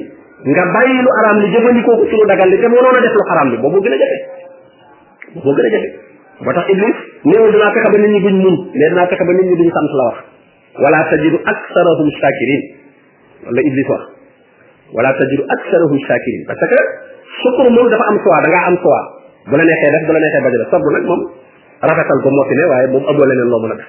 nga 0.54 0.63
bàyyi 0.74 1.02
lu 1.06 1.10
araam 1.20 1.38
li 1.42 1.48
jëfandikoo 1.54 1.98
ko 2.00 2.04
ci 2.10 2.16
lu 2.18 2.26
dagan 2.26 2.48
a 2.48 2.58
def 2.58 3.13
lu 3.18 3.24
xaraam 3.30 3.48
li 3.54 3.58
boobu 3.62 3.82
gën 3.86 3.94
a 3.94 3.98
jafe 4.02 4.18
boobu 5.36 5.52
gën 5.56 5.66
a 5.66 5.70
jafe 5.76 5.90
moo 6.42 6.54
tax 6.58 6.66
iblis 6.74 6.98
néew 7.30 7.46
dinaa 7.54 7.72
fexe 7.76 7.90
ba 7.94 7.98
nit 8.02 8.10
ñi 8.16 8.20
duñ 8.26 8.36
muñ 8.44 8.56
mais 8.78 8.90
dinaa 8.90 9.08
fexe 9.12 9.24
ba 9.30 9.34
nit 9.34 9.46
ñi 9.50 9.56
duñ 9.62 9.70
sant 9.76 9.94
la 10.00 10.04
wax 10.10 10.18
ولا 10.84 11.00
تجد 11.12 11.34
أكثرهم 11.54 12.08
شاكرين 12.22 12.62
ولا 13.48 13.62
إبليس 13.68 13.90
وخ 13.92 14.02
ولا 14.98 15.12
تجد 15.20 15.40
أكثرهم 15.56 15.98
شاكرين 16.08 16.40
بس 16.50 16.58
كده 16.72 16.84
شكر 17.44 17.70
مول 17.70 17.88
دفع 17.94 18.06
أم 18.12 18.18
سوا 18.18 18.52
دعا 18.52 18.68
أم 18.68 18.78
سوا 18.84 19.00
بلا 19.52 19.63
نهاية 19.63 19.90
بس 20.04 20.10
بلا 20.10 20.20
نهاية 20.20 20.40
بجلة 20.46 20.66
صبر 20.72 20.90
لك 20.96 21.04
مم 21.12 21.22
رفع 21.84 22.08
القمة 22.16 22.42
في 22.48 22.54
نواه 22.62 22.86
مم 22.94 23.06
أبو 23.16 23.24
لين 23.30 23.40
الله 23.46 23.60
منك 23.68 23.82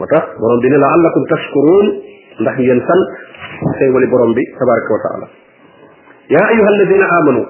متى 0.00 0.20
برم 0.40 0.60
بني 0.62 0.76
لعلكم 0.84 1.22
تشكرون 1.34 1.86
نحن 2.46 2.62
ينسل 2.62 3.00
سيد 3.78 3.88
ولي 3.94 4.06
برم 4.06 4.32
بي 4.34 4.42
تبارك 4.60 4.86
وتعالى 4.94 5.26
يا 6.34 6.42
أيها 6.48 6.68
الذين 6.74 7.02
آمنوا 7.20 7.46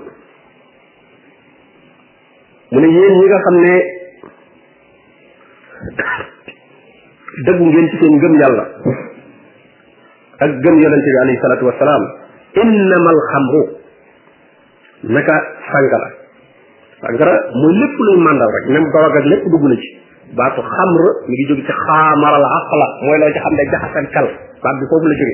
من 2.73 2.83
يين 2.85 3.13
يغا 3.23 3.41
خمني 3.47 3.83
dëggu 7.47 7.65
ngeen 7.65 7.89
ci 7.93 7.97
seen 8.01 8.17
gëm 8.23 8.35
yàlla 8.41 8.65
ak 10.39 10.51
gëm 10.65 10.77
yonente 10.83 11.11
bi 11.15 11.19
alayhi 11.23 11.39
salaatu 11.45 11.65
wasalaam 11.69 12.05
innama 12.65 13.11
alxamru 13.17 13.63
naka 15.17 15.35
sàngara 15.71 16.09
sàngara 17.05 17.35
mooy 17.61 17.75
lépp 17.81 17.97
luy 18.07 18.19
màndal 18.27 18.51
rek 18.57 18.65
même 18.75 18.87
dorog 18.97 19.17
ak 19.17 19.25
lépp 19.33 19.45
dugg 19.55 19.65
na 19.73 19.77
ci 19.83 19.89
baatu 20.41 20.61
xamr 20.69 21.03
mi 21.29 21.35
ngi 21.37 21.45
jóge 21.51 21.65
ci 21.69 21.73
xaamaral 21.81 22.45
baat 24.63 24.77
bi 24.79 24.85
foofu 24.91 25.07
la 25.09 25.15
jóge 25.21 25.33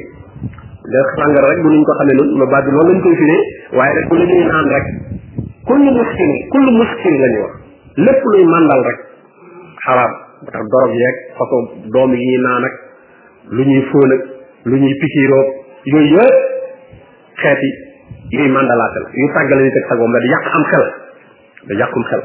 da 0.95 0.99
sàngara 1.19 1.47
rek 1.53 1.59
mënuñ 1.67 1.83
ko 1.87 1.93
xamee 2.01 2.15
noonu 2.21 2.47
baat 2.55 2.65
bi 2.67 2.71
noonu 2.71 2.93
lañ 2.93 3.01
koy 3.03 3.15
waaye 3.79 3.95
rek 3.99 4.07
bu 4.11 4.15
la 4.21 4.25
ñuy 4.31 4.45
naan 4.45 4.67
rek 4.75 4.85
kullu 5.69 5.91
muskiri 5.99 6.37
kullu 6.55 6.71
muskiri 6.81 7.19
la 7.25 7.29
ñuy 7.35 7.41
wax 7.43 7.55
lépp 8.07 8.21
luy 8.33 8.45
màndal 8.53 8.83
rek 8.91 8.99
xaraam 9.87 10.13
moo 10.43 10.51
tax 10.55 10.65
dorog 10.73 10.93
yeeg 11.03 11.17
façon 11.39 11.65
doom 11.95 12.13
yi 12.19 12.25
ñuy 12.29 12.41
naan 12.47 12.65
ak 12.69 12.75
lu 13.57 13.63
ñuy 13.69 13.83
fóon 13.93 14.13
ak 14.17 14.21
lu 14.69 14.77
ñuy 14.83 14.95
pikiiroo 15.01 15.43
yooyu 15.91 16.11
yëpp 16.15 16.43
xeeti 17.43 17.71
yuy 18.35 18.49
mandalaate 18.57 18.99
la 19.03 19.09
yu 19.21 19.27
tàggale 19.37 19.63
nit 19.63 19.77
ak 19.81 19.87
sagoom 19.91 20.13
la 20.13 20.21
di 20.25 20.29
yàq 20.35 20.45
am 20.57 20.65
xel 20.73 20.85
da 21.69 21.73
yàqum 21.81 22.03
xel 22.11 22.23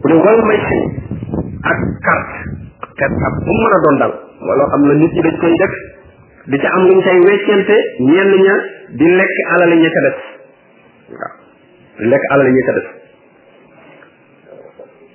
bu 0.00 0.08
ne 0.08 0.14
mën 3.04 3.74
a 3.74 3.78
doon 3.84 3.96
dal 4.00 4.12
waloo 4.48 4.68
xam 4.72 4.82
ne 4.88 4.94
nit 5.00 5.12
ñi 5.12 5.22
dañ 5.22 5.36
koy 5.40 5.54
def 5.62 5.74
di 6.48 6.58
ca 6.58 6.68
am 6.74 6.82
lu 6.86 6.94
ñu 6.94 7.02
cay 7.04 7.18
weccente 7.28 7.76
ñenn 8.00 8.30
ña 8.44 8.54
di 8.98 9.06
lekk 9.18 9.34
alali 9.52 9.76
ña 9.84 9.90
ca 9.94 10.00
des 10.06 10.18
waaw 11.18 11.32
lekk 12.10 12.22
alali 12.32 12.52
ña 12.56 12.62
ca 12.66 12.72
des 12.72 12.86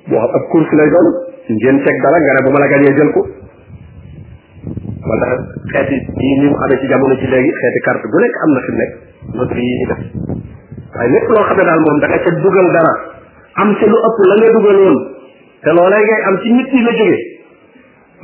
boo 0.10 0.18
xam 0.18 0.34
ak 0.38 0.46
course 0.52 0.74
lay 0.78 0.90
doon 0.94 1.08
ngeen 1.60 1.78
teg 1.86 1.98
dara 2.04 2.18
nga 2.24 2.34
ne 2.38 2.42
bu 2.46 2.50
ma 2.54 2.60
la 2.64 2.68
gañee 2.74 2.94
jël 2.98 3.12
ko 3.14 3.22
wala 5.10 5.30
xeeti 5.74 5.94
yi 5.94 6.40
ni 6.42 6.46
mu 6.50 6.56
amee 6.66 6.80
ci 6.82 6.88
jamono 6.90 7.16
ci 7.22 7.28
léegi 7.30 7.52
xeeti 7.62 7.80
carte 7.86 8.08
bu 8.14 8.18
nekk 8.26 8.36
am 8.46 8.52
na 8.52 8.60
fi 8.68 8.72
nekk 8.72 8.94
loterie 9.38 9.64
yi 9.64 9.76
ñu 9.78 9.86
def 9.88 10.00
waaye 10.98 11.10
lépp 11.14 11.30
loo 11.34 11.44
xam 11.50 11.58
daal 11.62 11.80
moom 11.86 12.00
da 12.02 12.08
nga 12.08 12.20
ca 12.24 12.30
dugal 12.30 12.68
am 13.64 13.76
ci 13.80 13.86
lu 13.86 13.98
ëpp 14.10 14.18
la 14.30 14.36
nga 14.42 14.50
dugaloon 14.58 14.98
te 15.64 15.70
loolee 15.78 16.04
ngay 16.06 16.22
am 16.30 16.38
ci 16.44 16.54
nit 16.58 16.70
ñi 16.74 16.82
la 16.84 16.92
jógee 17.00 17.22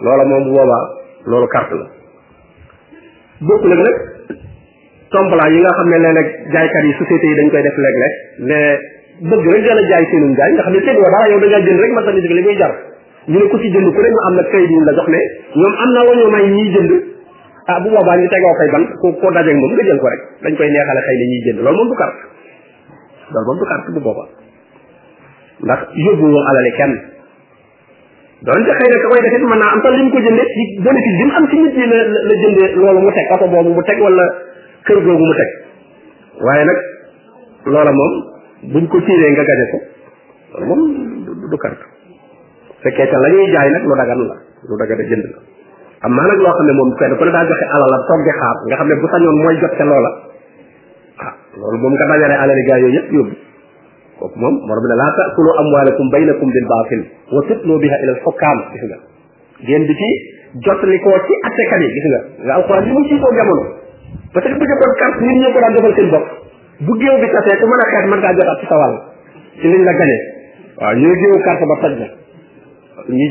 loola 0.06 0.24
moom 0.26 0.44
boobaa 0.52 0.84
loolu 1.26 1.48
carte 1.48 1.76
la 1.76 1.88
bokk 3.48 3.64
nag 3.70 3.80
nag 3.86 3.98
tombola 5.14 5.46
yi 5.54 5.60
nga 5.64 5.72
xam 5.78 5.90
ne 5.94 5.98
léeg-léeg 6.00 6.28
jaaykat 6.54 6.84
yi 6.86 6.94
sociétés 7.02 7.30
yi 7.30 7.36
dañ 7.42 7.50
koy 7.50 7.62
def 7.62 7.78
léeg-léeg 7.86 8.94
bëgg 9.24 9.48
rek 9.48 9.64
gën 9.64 9.78
a 9.80 9.84
jaay 9.90 10.06
seenum 10.12 10.32
jaay 10.36 10.52
nga 10.56 10.62
xam 10.66 10.74
ne 10.76 10.80
seen 10.84 10.98
dara 11.00 11.18
ah, 11.22 11.30
yow 11.30 11.40
jar 11.40 12.76
ñu 13.28 13.40
ne 13.42 13.48
ku 13.50 13.58
ci 13.60 13.72
jënd 13.74 13.90
ku 13.94 14.02
rek 14.06 14.12
mu 14.14 14.20
am 14.30 14.36
nag 14.38 14.48
kayit 14.54 14.70
la 14.86 14.94
jox 15.00 15.08
ne 15.10 15.20
ñoom 15.56 15.74
am 15.84 15.90
na 15.96 16.00
wañoo 16.06 16.30
may 16.32 16.46
ñiy 16.52 16.70
jënd 16.76 16.92
ah 17.74 17.80
bu 17.82 17.90
boobaa 17.90 18.18
ñu 18.20 18.28
tegoo 18.30 18.54
koy 18.60 18.70
ban 18.76 18.84
ko 19.02 19.08
koo 19.18 19.32
dajeeg 19.34 19.56
moom 19.58 19.72
nga 19.72 19.84
ko 19.98 20.08
dañ 20.44 20.54
koy 20.60 20.70
neexale 20.70 21.02
xëy 21.08 21.18
na 21.18 21.26
ñiy 21.32 21.44
jënd 21.48 21.60
loolu 21.66 21.78
moom 21.80 21.90
du 21.90 21.96
carte 22.02 22.22
loolu 23.34 23.46
moom 23.48 23.60
du 23.60 23.66
carte 23.72 23.88
bu 23.96 24.00
boobaa 24.06 24.28
ndax 25.66 25.80
yóbbu 26.06 26.26
woo 26.30 26.44
alale 26.52 26.72
kenn 26.78 26.94
doonte 28.46 28.72
xëy 28.76 28.90
ka 28.92 29.08
koy 29.16 29.22
defit 29.26 29.44
mën 29.50 29.60
naa 29.64 29.72
am 29.74 29.82
sax 29.82 29.94
li 29.96 30.04
mu 30.06 30.12
ko 30.14 30.20
jëndee 30.28 30.48
ci 30.54 30.64
bénéfice 30.84 31.24
mu 31.24 31.32
am 31.40 31.46
loolu 32.76 33.00
mu 33.00 33.12
teg 33.16 33.32
oto 33.32 33.48
boobu 33.48 33.72
mu 33.74 33.82
teg 33.90 33.98
wala 34.06 34.26
kër 34.86 35.00
googu 35.06 35.24
mu 35.26 35.34
teg 35.40 35.50
waaye 36.46 36.64
nag 36.70 36.80
loola 37.74 37.92
moom 37.96 38.35
buñ 38.64 38.84
ko 38.88 38.98
tiiree 39.04 39.32
nga 39.36 39.44
gañe 39.44 39.66
ko 39.74 39.78
loolu 40.60 40.76
moom 40.76 41.50
du 41.52 41.58
carte 41.60 41.84
fekkee 42.86 43.08
te 43.12 43.16
la 43.20 43.30
ñuy 43.34 43.52
jaay 43.52 43.70
nag 43.74 43.84
lu 43.84 43.96
dagan 44.00 44.20
la 44.30 44.36
lu 44.64 44.74
dagan 44.80 45.00
a 45.00 45.04
jënd 45.12 45.26
la 45.34 45.40
am 46.08 46.14
maa 46.16 46.26
nag 46.32 46.40
loo 46.40 46.54
xam 46.56 46.66
ne 46.66 46.72
moom 46.80 46.94
kenn 46.96 47.18
ku 47.20 47.24
daa 47.28 47.44
joxe 47.46 47.66
alal 47.76 47.90
la 47.92 47.98
toog 48.08 48.22
di 48.24 48.32
xaar 48.40 48.56
nga 48.70 48.76
xam 48.80 48.88
ne 48.88 48.96
bu 49.02 49.08
sañoon 49.12 49.36
mooy 49.44 49.56
jot 49.60 49.76
ca 49.76 49.84
loola 49.84 50.12
ah 51.20 51.34
loolu 51.60 51.78
moom 51.84 51.94
nga 52.00 52.06
dajale 52.16 52.36
alali 52.36 52.64
gaa 52.70 52.80
yooyu 52.80 52.96
yëpp 52.96 53.10
yóbbu 53.20 53.36
kooku 54.24 54.38
moom 54.40 54.54
morom 54.70 54.86
ne 54.88 54.96
laa 55.04 55.12
taakulu 55.20 55.52
amwaalakum 55.62 56.08
baynakum 56.16 56.50
bil 56.56 56.68
baatil 56.72 57.02
wa 57.36 57.42
tutlu 57.50 57.74
biha 57.84 57.98
ila 58.06 58.12
al 58.16 58.22
hukkaam 58.24 58.60
gis 58.72 58.84
nga 58.90 58.98
ngeen 59.66 59.84
di 59.90 59.94
ci 60.00 60.10
jot 60.64 60.80
li 60.88 60.98
koo 61.04 61.20
ci 61.28 61.34
attekat 61.52 61.80
yi 61.84 61.90
gis 61.96 62.06
nga 62.14 62.22
nga 62.48 62.54
alxuraan 62.62 62.86
yi 62.88 62.92
moom 62.96 63.04
ci 63.04 63.16
jamono 63.20 63.84
parce 64.32 64.48
que 64.48 66.45
bu 66.82 66.94
géew 67.00 67.18
bi 67.24 67.28
tasee 67.34 67.56
ku 67.60 67.66
mën 67.72 67.82
a 67.82 67.86
xeex 67.92 68.04
mën 68.12 68.20
ngaa 68.24 68.36
jotaat 68.38 68.60
ci 68.60 68.66
sa 68.72 68.76
wàll 68.82 68.96
ci 69.60 69.66
liñ 69.72 69.82
la 69.88 69.94
gañee 70.00 70.20
waaw 70.80 70.94
ñuy 71.00 71.16
géewu 71.22 71.40
carte 71.46 71.64
ba 71.72 71.76
toj 71.84 71.94
na 72.02 72.08
ñuy 73.08 73.30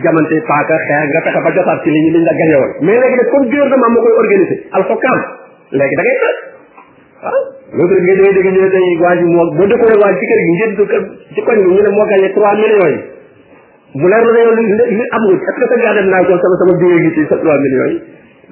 paaka 0.48 0.76
xeex 0.88 1.07
nga 1.12 1.20
fexe 1.26 1.40
ba 1.44 1.50
jotaat 1.57 1.83
ci 1.85 1.90
li 1.92 1.98
ñu 2.04 2.11
liñ 2.14 2.24
la 2.28 2.35
gañee 2.40 2.59
woon 2.62 2.72
mais 2.87 2.98
léegi 3.00 3.16
nag 3.20 3.28
comme 3.33 3.48
gouvernement 3.52 3.90
moo 3.94 4.02
koy 4.07 4.14
organiser 4.22 4.59
alxokkaam 4.78 5.18
léegi 5.78 5.94
da 5.98 6.02
ngay 6.07 6.18
toj 6.24 6.37
waaw 7.24 7.38
loolu 7.76 7.94
nga 8.00 8.14
dégg 8.16 8.35
dégg 8.37 8.48
ñu 8.54 8.61
ne 8.64 8.70
tey 8.74 8.88
waa 9.04 9.14
ji 9.18 9.24
moo 9.35 9.46
boo 9.59 9.66
dëkkoon 9.72 9.92
waa 10.04 10.12
ci 10.18 10.24
gi 10.30 10.37
ngeen 10.57 10.72
kër 10.88 11.02
ci 11.35 11.40
koñ 11.44 11.57
bi 11.64 11.70
ñu 11.74 11.80
ne 11.85 11.90
moo 11.96 12.04
yi 12.96 12.98
bu 13.98 14.07
leer 14.11 14.24
na 14.26 14.40
yow 14.42 14.52
li 14.57 14.64
li 14.96 15.02
am 15.14 15.22
nga 15.28 15.66
sa 15.70 15.76
gaa 15.85 15.92
dem 15.96 16.09
naa 16.11 16.24
ko 16.26 16.33
sama 16.42 16.54
sama 16.61 16.72
biir 16.83 16.98
gi 17.04 17.11
ci 17.14 17.20
sa 17.30 17.37
trois 17.38 17.59
millions 17.64 17.92
yi 17.92 18.00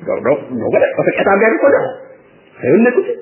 doo 0.07 0.21
doo 0.25 0.37
doo 0.59 0.69
ko 0.71 0.79
def 0.79 0.91
parce 0.97 1.11
que 1.11 1.19
état 1.21 1.59
ko 1.63 1.69
def 1.75 1.85
xëyoon 2.63 2.83
nekku 2.87 3.01
ci 3.07 3.15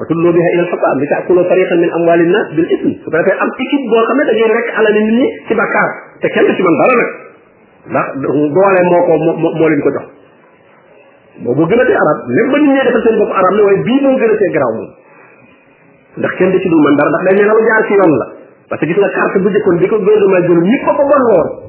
وتلو 0.00 0.30
بها 0.32 0.48
الى 0.54 0.62
الحطام 0.62 0.96
لتاكلوا 1.02 1.42
فريقا 1.50 1.76
من 1.76 1.90
اموال 1.98 2.20
الناس 2.20 2.46
بالاسم 2.56 2.90
فكانت 3.12 3.28
ام 3.44 3.48
تكيب 3.58 3.82
بو 3.90 3.96
خامي 4.08 4.22
دا 4.28 4.32
نيو 4.36 4.46
ريك 4.56 4.68
على 4.78 4.88
نين 4.92 5.14
ني 5.18 5.26
سي 5.48 5.54
بكار 5.60 5.90
تا 6.22 6.28
كين 6.34 6.44
سي 6.56 6.62
مان 6.66 6.74
دارا 6.78 6.94
نك 7.94 8.06
دا 8.22 8.28
بوالي 8.54 8.82
موكو 8.92 9.12
مولين 9.60 9.80
كو 9.84 9.90
جوخ 9.94 10.06
بو 11.44 11.50
بو 11.56 11.62
غنا 11.70 11.84
تي 11.88 11.94
عرب 12.02 12.18
ميم 12.36 12.46
با 12.52 12.58
نين 12.58 12.70
ني 12.76 12.80
ديفال 12.86 13.02
سين 13.04 13.16
بوب 13.20 13.30
عرب 13.38 13.52
لا 13.56 13.62
واي 13.66 13.76
بي 13.86 13.94
مو 14.04 14.10
غنا 14.22 14.34
تي 14.40 14.46
غراو 14.54 14.84
دا 16.22 16.28
كين 16.38 16.50
دي 16.52 16.58
سي 16.62 16.68
دو 16.72 16.78
مان 16.84 16.94
دارا 16.98 17.10
دا 17.14 17.18
داي 17.26 17.34
نيو 17.38 17.58
جار 17.68 17.82
سي 17.88 17.94
يون 18.00 18.12
لا 18.20 18.26
باسكو 18.70 18.84
غيس 18.86 18.98
لا 19.02 19.08
كارت 19.16 19.36
بو 19.44 19.48
ديكون 19.56 19.74
ديكو 19.82 19.96
غير 20.06 20.20
ما 20.32 20.38
جول 20.46 20.58
ني 20.70 20.78
كو 20.84 20.92
بون 21.08 21.22
وور 21.30 21.67